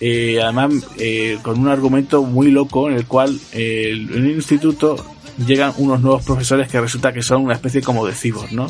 eh, 0.00 0.40
además 0.40 0.72
eh, 0.98 1.38
con 1.42 1.58
un 1.58 1.68
argumento 1.68 2.22
muy 2.22 2.50
loco 2.50 2.88
en 2.88 2.96
el 2.96 3.06
cual 3.06 3.38
en 3.52 4.12
el 4.14 4.30
instituto 4.30 4.96
llegan 5.44 5.72
unos 5.76 6.00
nuevos 6.00 6.24
profesores 6.24 6.68
que 6.68 6.80
resulta 6.80 7.12
que 7.12 7.22
son 7.22 7.42
una 7.42 7.54
especie 7.54 7.82
como 7.82 8.06
de 8.06 8.14
cibos, 8.14 8.52
¿no? 8.52 8.68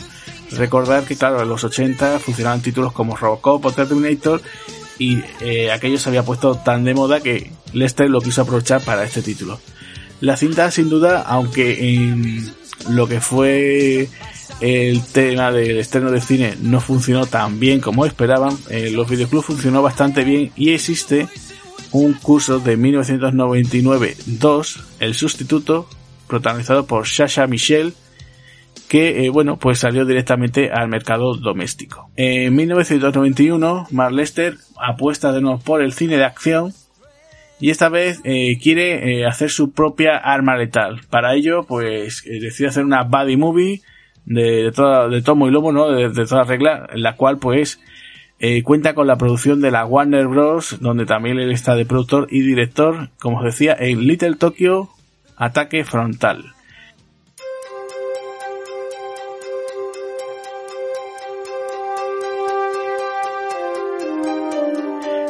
Recordar 0.53 1.05
que, 1.05 1.17
claro, 1.17 1.43
en 1.43 1.49
los 1.49 1.65
80 1.65 2.19
funcionaban 2.19 2.63
títulos 2.63 2.93
como 2.93 3.17
Robocop 3.17 3.65
o 3.65 3.73
Terminator 3.73 4.41
y 4.99 5.21
aquello 5.73 5.99
se 5.99 6.09
había 6.09 6.23
puesto 6.23 6.55
tan 6.57 6.85
de 6.85 6.95
moda 6.95 7.21
que 7.21 7.51
Lester 7.73 8.09
lo 8.09 8.21
quiso 8.21 8.43
aprovechar 8.43 8.83
para 8.83 9.05
este 9.05 9.23
título. 9.23 9.59
La 10.21 10.37
cinta, 10.37 10.71
sin 10.71 10.89
duda, 10.89 11.23
aunque 11.23 11.95
en 11.95 12.53
lo 12.89 13.09
que 13.09 13.21
fue 13.21 14.09
el 14.63 15.05
tema 15.05 15.51
del 15.51 15.79
estreno 15.79 16.13
de 16.13 16.21
cine 16.21 16.55
no 16.63 16.81
funcionó 16.81 17.27
tan 17.27 17.59
bien 17.59 17.81
como 17.81 18.07
esperaban, 18.07 18.57
eh, 18.71 18.93
los 18.93 19.11
videoclubs 19.11 19.47
funcionó 19.47 19.83
bastante 19.83 20.23
bien 20.23 20.53
y 20.55 20.73
existe 20.73 21.27
un 21.91 22.13
curso 22.13 22.61
de 22.61 22.79
1999-2, 22.79 24.85
El 25.01 25.15
Sustituto, 25.15 25.89
protagonizado 26.29 26.87
por 26.87 27.09
Sasha 27.09 27.49
Michelle, 27.49 27.93
que 28.89 29.27
eh, 29.27 29.31
bueno, 29.31 29.59
pues 29.59 29.81
salió 29.81 30.05
directamente 30.05 30.71
al 30.71 30.87
mercado 30.89 31.35
doméstico. 31.35 32.13
En 32.15 32.55
1991, 32.55 33.89
Mark 33.91 34.15
Lester 34.15 34.59
apuesta 34.81 35.33
de 35.33 35.41
nuevo 35.41 35.59
por 35.59 35.83
el 35.83 35.93
cine 35.93 36.19
de 36.19 36.25
acción 36.25 36.73
y 37.59 37.71
esta 37.71 37.89
vez 37.89 38.21
eh, 38.23 38.61
quiere 38.63 39.27
hacer 39.27 39.51
su 39.51 39.73
propia 39.73 40.19
arma 40.19 40.57
letal. 40.57 41.01
Para 41.11 41.35
ello, 41.35 41.65
pues 41.65 42.23
decide 42.25 42.69
hacer 42.69 42.85
una 42.85 43.03
buddy 43.03 43.37
movie 43.37 43.83
de, 44.25 44.65
de, 44.65 44.73
toda, 44.73 45.09
de 45.09 45.23
tomo 45.23 45.49
y 45.49 45.51
lomo, 45.51 45.73
¿no? 45.73 45.91
De, 45.91 46.09
de 46.09 46.27
toda 46.27 46.45
regla, 46.45 46.89
en 46.93 47.03
la 47.03 47.17
cual 47.17 47.39
pues 47.39 47.81
eh, 48.45 48.65
cuenta 48.65 48.93
con 48.95 49.07
la 49.07 49.17
producción 49.17 49.61
de 49.61 49.71
la 49.71 49.87
Warner 49.87 50.27
Bros., 50.27 50.79
donde 50.81 51.07
también 51.07 51.39
él 51.39 51.53
está 51.53 51.77
de 51.77 51.87
productor 51.87 52.27
y 52.29 52.41
director, 52.41 53.11
como 53.21 53.39
os 53.39 53.45
decía, 53.45 53.77
en 53.79 54.01
Little 54.05 54.35
Tokyo 54.35 54.89
Ataque 55.37 55.85
Frontal. 55.85 56.53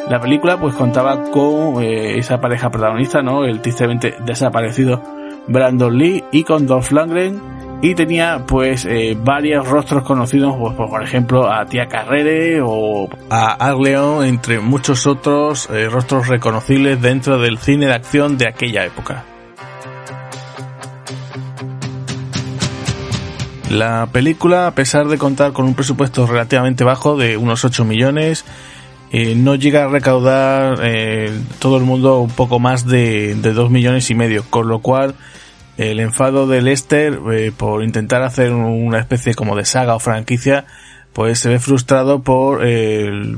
La 0.08 0.18
película 0.20 0.58
pues 0.58 0.74
contaba 0.74 1.30
con 1.30 1.82
eh, 1.82 2.18
esa 2.18 2.40
pareja 2.40 2.70
protagonista, 2.70 3.22
¿no? 3.22 3.44
El 3.44 3.60
tristemente 3.60 4.14
desaparecido 4.24 5.02
Brandon 5.48 5.98
Lee 5.98 6.24
y 6.32 6.44
con 6.44 6.66
Dolph 6.66 6.92
Lundgren 6.92 7.61
y 7.82 7.96
tenía 7.96 8.44
pues 8.46 8.86
eh, 8.86 9.18
varios 9.20 9.66
rostros 9.66 10.04
conocidos, 10.04 10.54
pues, 10.56 10.88
por 10.88 11.02
ejemplo 11.02 11.52
a 11.52 11.66
Tía 11.66 11.88
Carrere 11.88 12.60
o 12.62 13.10
a 13.28 13.54
Arleon, 13.54 14.24
entre 14.24 14.60
muchos 14.60 15.04
otros 15.08 15.68
eh, 15.68 15.88
rostros 15.88 16.28
reconocibles 16.28 17.02
dentro 17.02 17.40
del 17.40 17.58
cine 17.58 17.86
de 17.86 17.94
acción 17.94 18.38
de 18.38 18.46
aquella 18.46 18.84
época. 18.84 19.24
La 23.68 24.06
película, 24.12 24.68
a 24.68 24.74
pesar 24.76 25.08
de 25.08 25.18
contar 25.18 25.52
con 25.52 25.64
un 25.64 25.74
presupuesto 25.74 26.24
relativamente 26.26 26.84
bajo 26.84 27.16
de 27.16 27.36
unos 27.36 27.64
8 27.64 27.84
millones, 27.84 28.44
eh, 29.10 29.34
no 29.34 29.56
llega 29.56 29.84
a 29.84 29.88
recaudar 29.88 30.78
todo 31.58 31.78
el 31.78 31.84
mundo 31.84 32.20
un 32.20 32.30
poco 32.30 32.60
más 32.60 32.86
de, 32.86 33.34
de 33.34 33.52
2 33.52 33.70
millones 33.70 34.08
y 34.10 34.14
medio, 34.14 34.44
con 34.48 34.68
lo 34.68 34.78
cual 34.78 35.16
el 35.76 36.00
enfado 36.00 36.46
de 36.46 36.62
Lester 36.62 37.18
eh, 37.32 37.52
por 37.56 37.82
intentar 37.82 38.22
hacer 38.22 38.52
una 38.52 38.98
especie 38.98 39.34
como 39.34 39.56
de 39.56 39.64
saga 39.64 39.94
o 39.94 40.00
franquicia, 40.00 40.64
pues 41.12 41.38
se 41.38 41.48
ve 41.48 41.58
frustrado 41.58 42.22
por, 42.22 42.62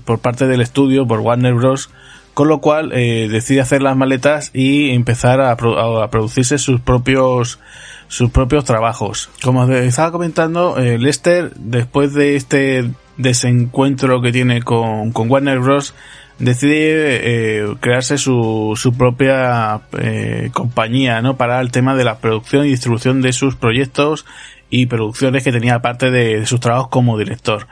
por 0.05 0.19
parte 0.21 0.47
del 0.47 0.61
estudio, 0.61 1.07
por 1.07 1.21
Warner 1.21 1.55
Bros., 1.55 1.91
con 2.35 2.49
lo 2.49 2.61
cual 2.61 2.91
eh, 2.93 3.29
decide 3.31 3.61
hacer 3.61 3.81
las 3.81 3.97
maletas 3.97 4.51
y 4.53 4.91
empezar 4.91 5.41
a, 5.41 5.57
producirse 5.57 6.59
sus 6.59 6.81
propios 6.81 7.61
sus 8.09 8.31
propios 8.31 8.65
trabajos. 8.65 9.31
Como 9.43 9.65
estaba 9.73 10.13
comentando, 10.13 10.77
eh, 10.79 10.99
Lester, 10.99 11.53
después 11.57 12.13
de 12.13 12.37
este 12.37 12.91
desencuentro 13.17 14.21
que 14.21 14.31
tiene 14.31 14.63
con, 14.63 15.13
con 15.13 15.31
Warner 15.31 15.61
Bros., 15.61 15.95
decide 16.39 17.63
eh, 17.63 17.77
crearse 17.81 18.19
su, 18.19 18.75
su 18.77 18.97
propia 18.97 19.83
eh, 19.99 20.51
compañía 20.53 21.23
¿no? 21.23 21.37
para 21.37 21.61
el 21.61 21.71
tema 21.71 21.95
de 21.95 22.05
la 22.05 22.19
producción 22.19 22.67
y 22.67 22.71
distribución 22.71 23.23
de 23.23 23.33
sus 23.33 23.55
proyectos 23.57 24.27
y 24.71 24.87
producciones 24.87 25.45
que 25.45 25.53
tenía 25.53 25.77
aparte 25.77 26.11
de, 26.11 26.47
sus 26.47 26.61
trabajos 26.61 26.89
como 26.89 27.19
director. 27.19 27.67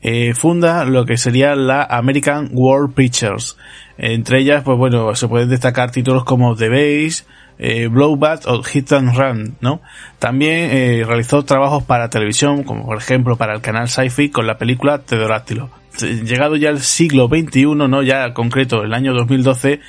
Eh, 0.00 0.32
funda 0.34 0.84
lo 0.84 1.04
que 1.04 1.16
sería 1.16 1.54
la 1.56 1.82
American 1.82 2.50
World 2.52 2.94
Pictures. 2.94 3.56
Entre 3.98 4.40
ellas, 4.40 4.62
pues 4.62 4.78
bueno, 4.78 5.14
se 5.14 5.28
pueden 5.28 5.48
destacar 5.48 5.90
títulos 5.90 6.24
como 6.24 6.54
The 6.54 6.68
Base, 6.68 7.24
eh, 7.58 7.88
Blowback 7.88 8.46
o 8.46 8.62
Hit 8.62 8.92
and 8.92 9.16
Run, 9.16 9.56
¿no? 9.60 9.80
También 10.18 10.70
eh, 10.70 11.04
realizó 11.06 11.44
trabajos 11.44 11.84
para 11.84 12.10
televisión, 12.10 12.62
como 12.64 12.86
por 12.86 12.98
ejemplo 12.98 13.36
para 13.36 13.54
el 13.54 13.60
canal 13.60 13.88
Sci-Fi 13.88 14.30
con 14.30 14.46
la 14.46 14.58
película 14.58 14.98
Pterodáctilo 14.98 15.70
llegado 16.06 16.56
ya 16.56 16.70
al 16.70 16.80
siglo 16.80 17.28
XXI, 17.28 17.66
¿no? 17.74 18.02
Ya 18.02 18.32
concreto, 18.34 18.82
el 18.84 18.94
año 18.94 19.14
2012, 19.14 19.80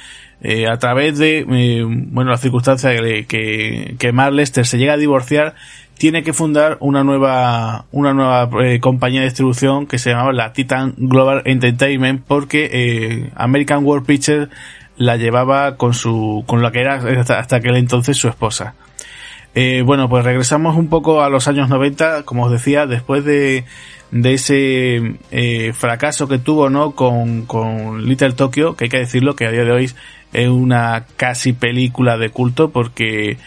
eh, 0.42 0.68
a 0.68 0.78
través 0.78 1.18
de, 1.18 1.40
eh, 1.50 1.84
bueno, 1.86 2.32
la 2.32 2.38
circunstancia 2.38 2.92
que, 2.96 3.26
que, 3.26 3.96
que 3.98 4.12
Lester 4.12 4.66
se 4.66 4.78
llega 4.78 4.94
a 4.94 4.98
divorciar, 4.98 5.56
tiene 5.98 6.24
que 6.24 6.32
fundar 6.32 6.78
una 6.80 7.04
nueva, 7.04 7.86
una 7.92 8.14
nueva 8.14 8.50
compañía 8.80 9.20
de 9.20 9.26
distribución 9.26 9.86
que 9.86 9.98
se 9.98 10.12
llamaba 10.12 10.32
la 10.32 10.54
Titan 10.54 10.94
Global 10.96 11.42
Entertainment 11.44 12.24
porque 12.26 13.30
American 13.36 13.84
World 13.84 14.06
Pictures 14.06 14.48
la 15.00 15.16
llevaba 15.16 15.78
con 15.78 15.94
su, 15.94 16.44
con 16.46 16.62
la 16.62 16.72
que 16.72 16.82
era 16.82 16.96
hasta, 16.96 17.40
hasta 17.40 17.56
aquel 17.56 17.78
entonces 17.78 18.18
su 18.18 18.28
esposa. 18.28 18.76
Eh, 19.56 19.82
bueno, 19.84 20.10
pues 20.10 20.26
regresamos 20.26 20.76
un 20.76 20.90
poco 20.90 21.24
a 21.24 21.30
los 21.30 21.48
años 21.48 21.70
90, 21.70 22.24
como 22.24 22.46
os 22.46 22.52
decía, 22.52 22.86
después 22.86 23.24
de, 23.24 23.64
de 24.12 24.34
ese 24.34 25.16
eh, 25.32 25.74
fracaso 25.74 26.28
que 26.28 26.38
tuvo 26.38 26.70
no 26.70 26.92
con, 26.92 27.46
con 27.46 28.06
Little 28.06 28.34
Tokyo, 28.34 28.76
que 28.76 28.86
hay 28.86 28.90
que 28.90 29.00
decirlo 29.00 29.36
que 29.36 29.48
a 29.48 29.52
día 29.52 29.64
de 29.64 29.72
hoy 29.72 29.92
es 30.34 30.50
una 30.50 31.06
casi 31.16 31.54
película 31.54 32.18
de 32.18 32.30
culto 32.30 32.70
porque 32.70 33.38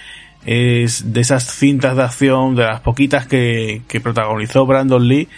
es 0.46 1.12
de 1.12 1.20
esas 1.20 1.44
cintas 1.44 1.96
de 1.96 2.02
acción, 2.02 2.56
de 2.56 2.64
las 2.64 2.80
poquitas 2.80 3.26
que, 3.26 3.82
que 3.88 4.00
protagonizó 4.00 4.64
Brandon 4.66 5.06
Lee 5.06 5.28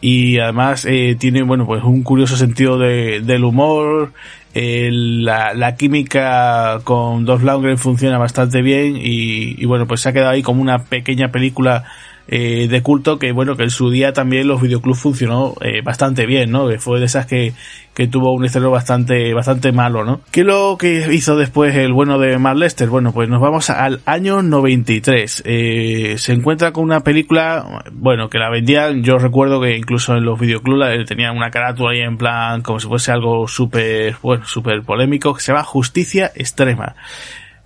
y 0.00 0.38
además 0.38 0.84
eh, 0.84 1.16
tiene 1.18 1.42
bueno 1.42 1.66
pues 1.66 1.82
un 1.82 2.02
curioso 2.02 2.36
sentido 2.36 2.78
de, 2.78 3.20
del 3.20 3.44
humor 3.44 4.12
la, 4.54 5.54
la, 5.54 5.76
química 5.76 6.80
con 6.84 7.24
Dolph 7.24 7.42
Lundgren 7.42 7.78
funciona 7.78 8.18
bastante 8.18 8.62
bien 8.62 8.96
y, 8.96 9.60
y, 9.60 9.64
bueno 9.66 9.86
pues 9.86 10.00
se 10.00 10.08
ha 10.08 10.12
quedado 10.12 10.30
ahí 10.30 10.42
como 10.42 10.62
una 10.62 10.84
pequeña 10.84 11.30
película 11.30 11.84
eh, 12.30 12.68
de 12.68 12.82
culto 12.82 13.18
que 13.18 13.32
bueno 13.32 13.56
que 13.56 13.62
en 13.62 13.70
su 13.70 13.90
día 13.90 14.12
también 14.12 14.46
los 14.46 14.60
videoclubs 14.60 14.98
funcionó 14.98 15.54
eh, 15.62 15.80
bastante 15.82 16.26
bien 16.26 16.50
no 16.50 16.68
fue 16.78 17.00
de 17.00 17.06
esas 17.06 17.24
que, 17.24 17.54
que 17.94 18.06
tuvo 18.06 18.34
un 18.34 18.44
estreno 18.44 18.70
bastante 18.70 19.32
bastante 19.32 19.72
malo 19.72 20.04
no 20.04 20.20
qué 20.30 20.40
es 20.40 20.46
lo 20.46 20.76
que 20.78 21.06
hizo 21.10 21.36
después 21.36 21.74
el 21.74 21.94
bueno 21.94 22.18
de 22.18 22.36
Mark 22.38 22.58
Lester 22.58 22.90
bueno 22.90 23.12
pues 23.12 23.30
nos 23.30 23.40
vamos 23.40 23.70
al 23.70 24.02
año 24.04 24.42
93 24.42 25.42
eh, 25.46 26.14
se 26.18 26.34
encuentra 26.34 26.72
con 26.72 26.84
una 26.84 27.00
película 27.00 27.82
bueno 27.92 28.28
que 28.28 28.38
la 28.38 28.50
vendían 28.50 29.02
yo 29.02 29.16
recuerdo 29.16 29.62
que 29.62 29.74
incluso 29.74 30.14
en 30.14 30.26
los 30.26 30.38
videoclubs 30.38 31.06
tenían 31.06 31.34
una 31.34 31.50
carátula 31.50 31.92
ahí 31.92 32.00
en 32.00 32.18
plan 32.18 32.60
como 32.60 32.78
si 32.78 32.88
fuese 32.88 33.10
algo 33.10 33.48
súper 33.48 34.16
bueno 34.22 34.44
súper 34.44 34.82
polémico 34.82 35.32
que 35.32 35.40
se 35.40 35.52
llama 35.52 35.64
Justicia 35.64 36.30
Extrema 36.34 36.94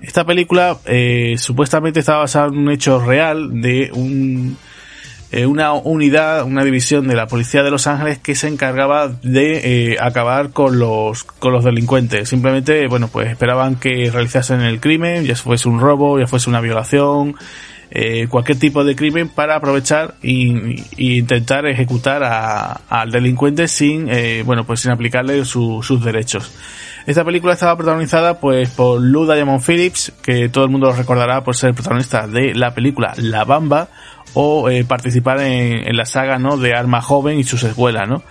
esta 0.02 0.24
película 0.24 0.78
eh, 0.84 1.36
supuestamente 1.38 2.00
estaba 2.00 2.20
basada 2.20 2.48
en 2.48 2.58
un 2.58 2.70
hecho 2.70 3.00
real 3.00 3.60
de 3.60 3.90
un, 3.94 4.56
eh, 5.30 5.46
una 5.46 5.72
unidad, 5.72 6.44
una 6.44 6.64
división 6.64 7.08
de 7.08 7.14
la 7.14 7.26
policía 7.26 7.62
de 7.62 7.70
Los 7.70 7.86
Ángeles 7.86 8.18
que 8.18 8.34
se 8.34 8.48
encargaba 8.48 9.08
de 9.08 9.92
eh, 9.92 9.96
acabar 10.00 10.50
con 10.50 10.78
los, 10.78 11.24
con 11.24 11.52
los 11.52 11.64
delincuentes. 11.64 12.28
Simplemente, 12.28 12.86
bueno, 12.88 13.08
pues 13.08 13.30
esperaban 13.30 13.76
que 13.76 14.10
realizasen 14.10 14.60
el 14.60 14.80
crimen, 14.80 15.24
ya 15.24 15.36
fuese 15.36 15.68
un 15.68 15.80
robo, 15.80 16.18
ya 16.18 16.26
fuese 16.26 16.50
una 16.50 16.60
violación, 16.60 17.36
eh, 17.94 18.26
cualquier 18.28 18.58
tipo 18.58 18.84
de 18.84 18.96
crimen 18.96 19.28
para 19.28 19.56
aprovechar 19.56 20.14
y, 20.22 20.82
intentar 20.96 21.66
ejecutar 21.66 22.80
al 22.88 23.10
delincuente 23.10 23.68
sin, 23.68 24.08
eh, 24.08 24.42
bueno, 24.46 24.64
pues 24.64 24.80
sin 24.80 24.92
aplicarle 24.92 25.44
sus 25.44 26.02
derechos. 26.02 26.50
Esta 27.06 27.24
película 27.24 27.54
estaba 27.54 27.76
protagonizada 27.76 28.38
pues 28.38 28.70
por 28.70 29.00
Lou 29.00 29.26
Diamond 29.26 29.62
Phillips, 29.62 30.12
que 30.22 30.48
todo 30.48 30.64
el 30.64 30.70
mundo 30.70 30.88
lo 30.88 30.92
recordará 30.92 31.42
por 31.42 31.56
ser 31.56 31.70
el 31.70 31.74
protagonista 31.74 32.26
de 32.26 32.54
la 32.54 32.74
película 32.74 33.12
La 33.16 33.44
Bamba 33.44 33.88
o 34.34 34.70
eh, 34.70 34.84
participar 34.84 35.40
en, 35.40 35.96
la 35.96 36.06
saga 36.06 36.38
¿no? 36.38 36.56
de 36.56 36.74
Arma 36.74 37.02
Joven 37.02 37.38
y 37.38 37.44
sus 37.44 37.62
escuelas, 37.64 38.08
¿no? 38.08 38.22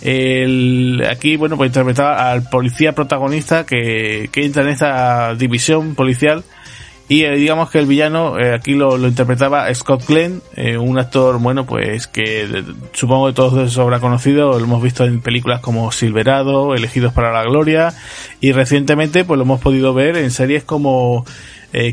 El, 0.00 1.04
aquí, 1.10 1.36
bueno, 1.36 1.56
pues 1.56 1.68
interpretaba 1.68 2.30
al 2.30 2.48
policía 2.48 2.92
protagonista 2.92 3.64
que, 3.64 4.28
que 4.30 4.44
entra 4.44 4.62
en 4.62 4.68
esta 4.68 5.34
división 5.34 5.94
policial 5.94 6.44
y 7.08 7.24
eh, 7.24 7.34
digamos 7.36 7.70
que 7.70 7.78
el 7.78 7.86
villano 7.86 8.38
eh, 8.38 8.54
aquí 8.54 8.74
lo, 8.74 8.98
lo, 8.98 9.08
interpretaba 9.08 9.72
Scott 9.74 10.04
Glenn, 10.06 10.42
eh, 10.56 10.76
un 10.76 10.98
actor, 10.98 11.38
bueno, 11.38 11.64
pues 11.64 12.06
que 12.06 12.62
supongo 12.92 13.28
que 13.28 13.32
todos 13.32 13.66
eso 13.66 13.82
habrá 13.82 13.98
conocido, 13.98 14.58
lo 14.58 14.64
hemos 14.64 14.82
visto 14.82 15.04
en 15.04 15.22
películas 15.22 15.60
como 15.60 15.90
Silverado, 15.90 16.74
Elegidos 16.74 17.14
para 17.14 17.32
la 17.32 17.44
Gloria, 17.44 17.94
y 18.40 18.52
recientemente 18.52 19.24
pues 19.24 19.38
lo 19.38 19.44
hemos 19.44 19.60
podido 19.60 19.94
ver 19.94 20.18
en 20.18 20.30
series 20.30 20.64
como 20.64 21.24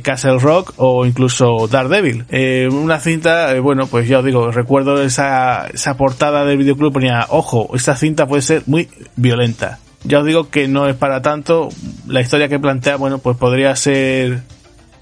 Castle 0.03 0.39
Rock 0.39 0.73
o 0.77 1.05
incluso 1.05 1.67
Daredevil. 1.69 2.25
una 2.71 2.99
cinta, 2.99 3.57
bueno, 3.59 3.87
pues 3.87 4.07
ya 4.07 4.19
os 4.19 4.25
digo, 4.25 4.51
recuerdo 4.51 5.01
esa, 5.01 5.67
esa 5.67 5.95
portada 5.95 6.45
del 6.45 6.57
videoclub 6.57 6.93
ponía, 6.93 7.25
ojo, 7.29 7.69
esta 7.73 7.95
cinta 7.95 8.25
puede 8.25 8.41
ser 8.41 8.63
muy 8.65 8.89
violenta. 9.15 9.79
Ya 10.03 10.19
os 10.19 10.25
digo 10.25 10.49
que 10.49 10.67
no 10.67 10.87
es 10.87 10.95
para 10.95 11.21
tanto, 11.21 11.69
la 12.07 12.21
historia 12.21 12.47
que 12.47 12.59
plantea, 12.59 12.97
bueno, 12.97 13.17
pues 13.17 13.37
podría 13.37 13.75
ser 13.75 14.43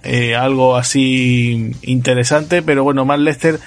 eh, 0.03 0.35
algo 0.35 0.75
así 0.75 1.71
interesante, 1.81 2.61
pero 2.61 2.83
bueno, 2.83 3.05
Matt 3.05 3.19
Lester 3.19 3.59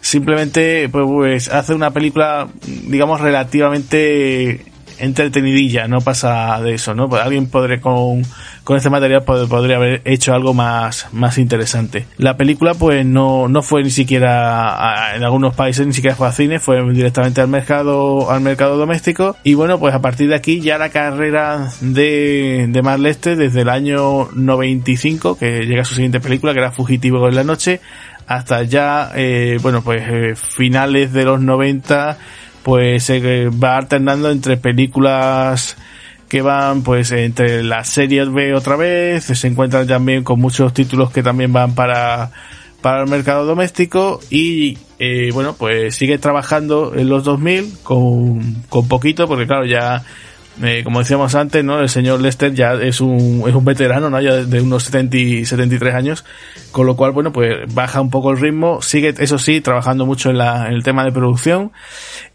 simplemente 0.00 0.88
pues, 0.88 1.04
pues, 1.06 1.48
hace 1.48 1.74
una 1.74 1.92
película, 1.92 2.48
digamos, 2.88 3.20
relativamente 3.20 4.64
entretenidilla, 4.98 5.88
no 5.88 6.00
pasa 6.00 6.60
de 6.60 6.74
eso, 6.74 6.94
¿no? 6.94 7.08
Pues 7.08 7.22
alguien 7.22 7.48
podría 7.48 7.80
con, 7.80 8.22
con 8.64 8.76
este 8.76 8.90
material 8.90 9.22
podría 9.22 9.76
haber 9.76 10.02
hecho 10.04 10.34
algo 10.34 10.54
más, 10.54 11.08
más 11.12 11.38
interesante. 11.38 12.06
La 12.18 12.36
película 12.36 12.74
pues 12.74 13.06
no, 13.06 13.48
no 13.48 13.62
fue 13.62 13.82
ni 13.82 13.90
siquiera 13.90 15.12
en 15.14 15.22
algunos 15.22 15.54
países 15.54 15.86
ni 15.86 15.92
siquiera 15.92 16.16
fue 16.16 16.28
a 16.28 16.32
cine, 16.32 16.58
fue 16.58 16.82
directamente 16.92 17.40
al 17.40 17.48
mercado, 17.48 18.30
al 18.30 18.40
mercado 18.40 18.76
doméstico 18.76 19.36
y 19.44 19.54
bueno 19.54 19.78
pues 19.78 19.94
a 19.94 20.00
partir 20.00 20.28
de 20.28 20.34
aquí 20.34 20.60
ya 20.60 20.78
la 20.78 20.88
carrera 20.88 21.70
de, 21.80 22.66
de 22.68 22.82
Mark 22.82 23.00
Lester 23.00 23.36
desde 23.36 23.60
el 23.60 23.68
año 23.68 24.28
95 24.32 25.38
que 25.38 25.60
llega 25.60 25.82
a 25.82 25.84
su 25.84 25.94
siguiente 25.94 26.20
película 26.20 26.52
que 26.52 26.60
era 26.60 26.72
Fugitivo 26.72 27.28
en 27.28 27.36
la 27.36 27.44
noche 27.44 27.80
hasta 28.26 28.62
ya 28.64 29.12
eh, 29.14 29.58
bueno 29.62 29.82
pues 29.82 30.02
eh, 30.08 30.34
finales 30.34 31.12
de 31.12 31.24
los 31.24 31.40
90 31.40 32.18
pues 32.66 33.04
se 33.04 33.48
va 33.48 33.76
alternando 33.76 34.28
entre 34.28 34.56
películas 34.56 35.76
que 36.28 36.42
van 36.42 36.82
pues 36.82 37.12
entre 37.12 37.62
las 37.62 37.88
series 37.88 38.32
B 38.32 38.54
otra 38.54 38.74
vez, 38.74 39.22
se 39.22 39.46
encuentran 39.46 39.86
también 39.86 40.24
con 40.24 40.40
muchos 40.40 40.74
títulos 40.74 41.12
que 41.12 41.22
también 41.22 41.52
van 41.52 41.76
para, 41.76 42.32
para 42.80 43.04
el 43.04 43.08
mercado 43.08 43.46
doméstico 43.46 44.18
y 44.30 44.78
eh, 44.98 45.30
bueno 45.32 45.54
pues 45.56 45.94
sigue 45.94 46.18
trabajando 46.18 46.92
en 46.96 47.08
los 47.08 47.22
2000 47.22 47.78
con, 47.84 48.64
con 48.68 48.88
poquito 48.88 49.28
porque 49.28 49.46
claro 49.46 49.64
ya 49.64 50.02
eh, 50.62 50.82
como 50.84 51.00
decíamos 51.00 51.34
antes, 51.34 51.62
¿no? 51.64 51.80
El 51.80 51.88
señor 51.88 52.20
Lester 52.20 52.54
ya 52.54 52.74
es 52.74 53.00
un, 53.00 53.44
es 53.46 53.54
un 53.54 53.64
veterano, 53.64 54.08
¿no? 54.08 54.20
Ya 54.20 54.36
de 54.36 54.60
unos 54.60 54.84
70 54.84 55.16
y 55.16 55.44
73 55.44 55.94
años, 55.94 56.24
con 56.72 56.86
lo 56.86 56.96
cual, 56.96 57.12
bueno, 57.12 57.32
pues 57.32 57.72
baja 57.74 58.00
un 58.00 58.10
poco 58.10 58.30
el 58.30 58.38
ritmo, 58.38 58.80
sigue, 58.80 59.14
eso 59.18 59.38
sí, 59.38 59.60
trabajando 59.60 60.06
mucho 60.06 60.30
en, 60.30 60.38
la, 60.38 60.68
en 60.68 60.74
el 60.74 60.82
tema 60.82 61.04
de 61.04 61.12
producción, 61.12 61.72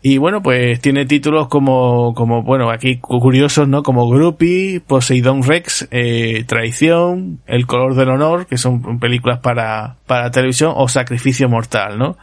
y 0.03 0.17
bueno, 0.17 0.41
pues 0.43 0.79
tiene 0.81 1.05
títulos 1.05 1.47
como, 1.47 2.13
como, 2.13 2.43
bueno, 2.43 2.69
aquí 2.69 2.97
curiosos, 2.97 3.67
¿no? 3.67 3.83
Como 3.83 4.09
Groupie, 4.09 4.81
Poseidon 4.81 5.43
Rex, 5.43 5.87
eh, 5.91 6.43
Traición, 6.47 7.39
El 7.47 7.65
color 7.65 7.95
del 7.95 8.09
honor, 8.09 8.45
que 8.45 8.57
son 8.57 8.99
películas 8.99 9.39
para, 9.39 9.97
para 10.05 10.31
televisión, 10.31 10.73
o 10.75 10.87
Sacrificio 10.87 11.49
mortal, 11.49 11.97
¿no? 11.97 12.17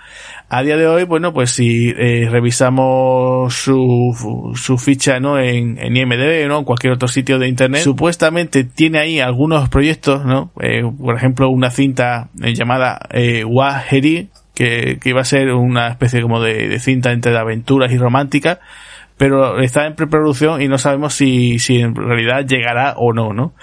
A 0.50 0.62
día 0.62 0.76
de 0.76 0.86
hoy, 0.86 1.04
bueno, 1.04 1.34
pues 1.34 1.50
si 1.50 1.90
eh, 1.90 2.26
revisamos 2.30 3.52
su, 3.54 4.52
su 4.54 4.78
ficha, 4.78 5.20
¿no? 5.20 5.38
En, 5.38 5.78
en 5.88 5.96
IMDb, 5.96 6.46
¿no? 6.48 6.58
En 6.58 6.64
cualquier 6.64 6.92
otro 6.92 7.08
sitio 7.08 7.38
de 7.38 7.48
internet, 7.48 7.82
supuestamente 7.82 8.64
tiene 8.64 8.98
ahí 8.98 9.20
algunos 9.20 9.68
proyectos, 9.68 10.24
¿no? 10.24 10.52
Eh, 10.60 10.82
por 10.98 11.16
ejemplo, 11.16 11.48
una 11.48 11.70
cinta 11.70 12.28
eh, 12.42 12.54
llamada 12.54 13.00
eh, 13.10 13.44
Waheri, 13.44 14.28
que, 14.54 14.98
iba 15.02 15.20
a 15.20 15.24
ser 15.24 15.52
una 15.52 15.88
especie 15.88 16.20
como 16.20 16.40
de, 16.40 16.68
de 16.68 16.78
cinta 16.78 17.12
entre 17.12 17.32
de 17.32 17.38
aventuras 17.38 17.90
y 17.90 17.96
romántica, 17.96 18.60
pero 19.16 19.60
está 19.60 19.86
en 19.86 19.94
preproducción 19.94 20.60
y 20.60 20.68
no 20.68 20.78
sabemos 20.78 21.14
si, 21.14 21.58
si 21.58 21.80
en 21.80 21.94
realidad 21.94 22.44
llegará 22.46 22.94
o 22.96 23.12
no, 23.14 23.32
¿no? 23.32 23.54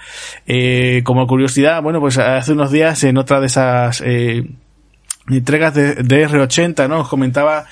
Eh, 0.48 1.02
como 1.04 1.28
curiosidad, 1.28 1.82
bueno, 1.84 2.00
pues 2.00 2.18
hace 2.18 2.54
unos 2.54 2.72
días 2.72 3.04
en 3.04 3.18
otra 3.18 3.40
de 3.40 3.46
esas 3.46 4.02
entregas 5.30 5.74
de, 5.76 5.96
de 5.96 6.28
R80, 6.28 6.90
¿no? 6.90 7.02
Os 7.02 7.08
comentaba 7.08 7.66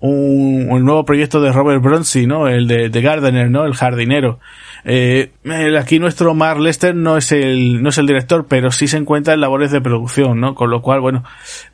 un, 0.00 0.84
nuevo 0.84 1.04
proyecto 1.04 1.40
de 1.40 1.52
Robert 1.52 1.82
Bronzy, 1.82 2.26
¿no? 2.26 2.48
El 2.48 2.66
de, 2.66 2.88
de 2.88 3.02
Gardener, 3.02 3.50
¿no? 3.50 3.64
El 3.64 3.74
jardinero. 3.74 4.38
Eh, 4.84 5.30
aquí 5.78 5.98
nuestro 5.98 6.34
Mark 6.34 6.58
Lester 6.58 6.94
no 6.94 7.16
es 7.16 7.32
el, 7.32 7.82
no 7.82 7.90
es 7.90 7.98
el 7.98 8.06
director, 8.06 8.46
pero 8.48 8.70
sí 8.70 8.88
se 8.88 8.96
encuentra 8.96 9.34
en 9.34 9.40
labores 9.40 9.70
de 9.70 9.80
producción, 9.80 10.40
¿no? 10.40 10.54
Con 10.54 10.70
lo 10.70 10.80
cual, 10.80 11.00
bueno, 11.00 11.24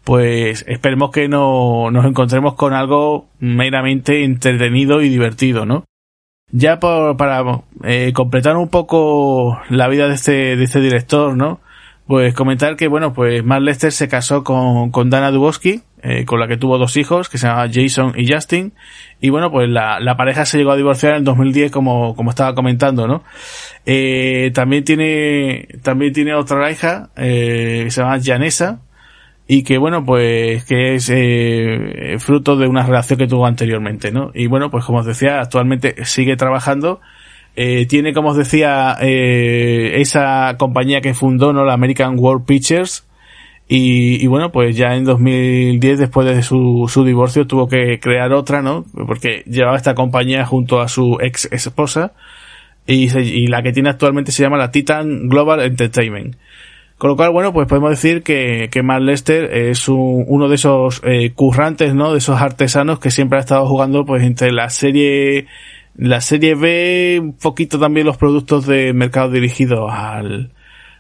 pues 0.05 0.65
esperemos 0.69 1.11
que 1.11 1.29
no, 1.29 1.91
nos 1.91 2.05
encontremos 2.05 2.55
con 2.55 2.73
algo 2.73 3.29
meramente 3.39 4.25
entretenido 4.25 5.03
y 5.03 5.09
divertido, 5.09 5.67
¿no? 5.67 5.85
Ya 6.51 6.79
por, 6.79 7.17
para 7.17 7.43
eh, 7.85 8.13
completar 8.13 8.57
un 8.57 8.69
poco 8.69 9.61
la 9.69 9.89
vida 9.89 10.09
de 10.09 10.15
este, 10.15 10.57
de 10.57 10.65
este 10.65 10.81
director, 10.81 11.37
¿no? 11.37 11.61
Pues 12.07 12.35
comentar 12.35 12.77
que, 12.77 12.87
bueno, 12.87 13.13
pues 13.13 13.45
Mark 13.45 13.63
Lester 13.63 13.91
se 13.91 14.09
casó 14.09 14.45
con, 14.45 14.91
con 14.93 15.11
Dana 15.11 15.33
Dubowski, 15.33 15.83
eh, 16.03 16.25
con 16.25 16.41
la 16.41 16.49
que 16.49 16.57
tuvo 16.57 16.79
dos 16.79 16.97
hijos, 16.97 17.29
que 17.29 17.39
se 17.39 17.47
llamaban 17.47 17.73
Jason 17.73 18.13
y 18.17 18.31
Justin. 18.33 18.73
Y 19.21 19.31
bueno, 19.31 19.51
pues 19.51 19.69
la, 19.69 20.01
la 20.01 20.17
pareja 20.17 20.45
se 20.45 20.59
llegó 20.59 20.73
a 20.73 20.77
divorciar 20.77 21.13
en 21.13 21.19
el 21.19 21.25
2010, 21.25 21.71
como, 21.73 22.15
como 22.15 22.31
estaba 22.31 22.55
comentando, 22.55 23.07
¿no? 23.07 23.25
Eh, 23.85 24.51
también 24.55 24.85
tiene, 24.85 25.69
también 25.83 26.13
tiene 26.13 26.35
otra 26.35 26.71
hija, 26.71 27.11
eh, 27.17 27.83
que 27.85 27.91
se 27.91 28.01
llama 28.01 28.21
Janessa, 28.23 28.81
y 29.49 29.63
que 29.63 29.79
bueno, 29.79 30.05
pues 30.05 30.65
que 30.65 30.97
es 30.97 31.11
eh, 31.13 32.17
fruto 32.19 32.57
de 32.57 32.67
una 32.67 32.85
relación 32.85 33.19
que 33.19 33.27
tuvo 33.29 33.47
anteriormente, 33.47 34.11
¿no? 34.11 34.31
Y 34.35 34.49
bueno, 34.49 34.71
pues 34.71 34.85
como 34.85 34.99
os 34.99 35.07
decía, 35.07 35.41
actualmente 35.41 36.05
sigue 36.05 36.37
trabajando 36.37 37.01
eh, 37.59 37.87
tiene, 37.87 38.13
como 38.13 38.29
os 38.31 38.37
decía, 38.37 38.99
eh, 39.01 39.95
esa 39.97 40.57
compañía 40.59 41.01
que 41.01 41.15
fundó, 41.15 41.55
¿no? 41.55 41.65
La 41.65 41.73
American 41.73 42.19
World 42.19 42.45
Pictures. 42.45 43.06
Y, 43.69 44.23
y, 44.23 44.27
bueno, 44.29 44.53
pues 44.53 44.77
ya 44.77 44.95
en 44.95 45.05
2010, 45.05 45.99
después 45.99 46.27
de 46.27 46.43
su, 46.43 46.87
su 46.89 47.05
divorcio, 47.05 47.47
tuvo 47.47 47.69
que 47.69 47.99
crear 47.99 48.33
otra, 48.33 48.63
¿no? 48.63 48.85
Porque 48.95 49.43
llevaba 49.47 49.77
esta 49.77 49.95
compañía 49.95 50.47
junto 50.47 50.81
a 50.81 50.89
su 50.89 51.19
ex 51.21 51.49
esposa. 51.51 52.13
y, 52.87 53.49
la 53.49 53.63
que 53.63 53.73
tiene 53.73 53.91
actualmente 53.91 54.31
se 54.31 54.43
llama 54.45 54.57
la 54.57 54.71
Titan 54.71 55.29
Global 55.29 55.61
Entertainment. 55.61 56.37
Con 56.99 57.11
lo 57.11 57.17
cual, 57.17 57.31
bueno, 57.31 57.53
pues 57.53 57.69
podemos 57.69 57.91
decir 57.91 58.23
que, 58.23 58.69
que 58.71 58.83
Mark 58.83 59.03
Lester 59.03 59.53
es 59.53 59.87
uno 59.89 60.49
de 60.49 60.55
esos 60.55 61.03
eh, 61.05 61.33
currantes, 61.35 61.95
¿no? 61.95 62.13
De 62.13 62.19
esos 62.19 62.41
artesanos 62.41 63.01
que 63.01 63.11
siempre 63.11 63.39
ha 63.39 63.41
estado 63.41 63.67
jugando, 63.67 64.07
pues, 64.07 64.23
entre 64.23 64.51
la 64.51 64.71
serie, 64.71 65.47
la 65.97 66.23
serie 66.23 66.55
B, 66.55 67.19
un 67.21 67.33
poquito 67.35 67.79
también 67.79 68.07
los 68.07 68.17
productos 68.17 68.67
de 68.67 68.95
mercado 68.95 69.31
dirigidos 69.31 69.91
al, 69.93 70.53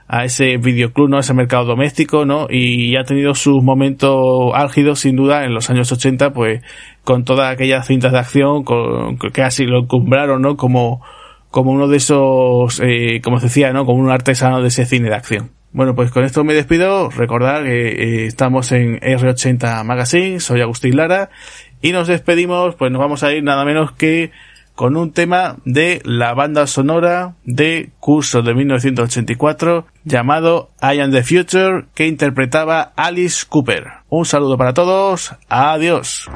a 0.09 0.25
ese 0.25 0.57
videoclub, 0.57 1.09
¿no? 1.09 1.19
Ese 1.19 1.35
mercado 1.35 1.64
doméstico, 1.64 2.25
¿no? 2.25 2.47
Y 2.49 2.97
ha 2.97 3.05
tenido 3.05 3.35
sus 3.35 3.62
momentos 3.62 4.53
álgidos, 4.55 5.01
sin 5.01 5.16
duda, 5.16 5.45
en 5.45 5.55
los 5.55 5.69
años 5.71 5.90
80, 5.90 6.33
pues, 6.33 6.62
con 7.05 7.25
todas 7.25 7.53
aquellas 7.53 7.87
cintas 7.87 8.12
de 8.12 8.19
acción, 8.19 8.64
con, 8.64 9.19
que 9.19 9.42
así 9.42 9.64
lo 9.64 9.81
encumbraron, 9.81 10.42
¿no? 10.42 10.57
Como, 10.57 11.03
como 11.51 11.73
uno 11.73 11.88
de 11.88 11.97
esos, 11.97 12.81
eh, 12.81 13.21
como 13.23 13.37
os 13.37 13.42
decía, 13.42 13.73
¿no? 13.73 13.85
Como 13.85 14.01
un 14.01 14.11
artesano 14.11 14.62
de 14.62 14.69
ese 14.69 14.87
cine 14.87 15.09
de 15.09 15.16
acción. 15.16 15.51
Bueno, 15.73 15.95
pues 15.95 16.11
con 16.11 16.25
esto 16.25 16.42
me 16.45 16.55
despido. 16.55 17.11
Recordad 17.11 17.62
que 17.64 17.88
eh, 17.88 18.27
estamos 18.27 18.73
en 18.73 18.99
R80 19.01 19.85
Magazine, 19.85 20.40
soy 20.40 20.62
Agustín 20.62 20.97
Lara 20.97 21.29
y 21.83 21.92
nos 21.92 22.09
despedimos, 22.09 22.77
pues 22.77 22.90
nos 22.90 23.01
vamos 23.01 23.23
a 23.23 23.33
ir 23.35 23.42
nada 23.42 23.64
menos 23.64 23.92
que 23.92 24.31
con 24.77 24.97
un 24.97 25.11
tema 25.11 25.57
de 25.65 26.01
la 26.05 26.35
banda 26.35 26.69
sonora 26.69 27.35
de 27.45 27.91
Curso 27.99 28.43
de 28.43 28.55
1984 28.55 29.87
llamado 30.05 30.71
I 30.81 31.01
Am 31.01 31.11
the 31.11 31.25
Future 31.25 31.87
que 31.95 32.07
interpretaba 32.07 32.93
Alice 32.95 33.45
Cooper. 33.49 33.87
Un 34.09 34.27
saludo 34.27 34.57
para 34.57 34.75
todos, 34.75 35.35
adiós. 35.49 36.29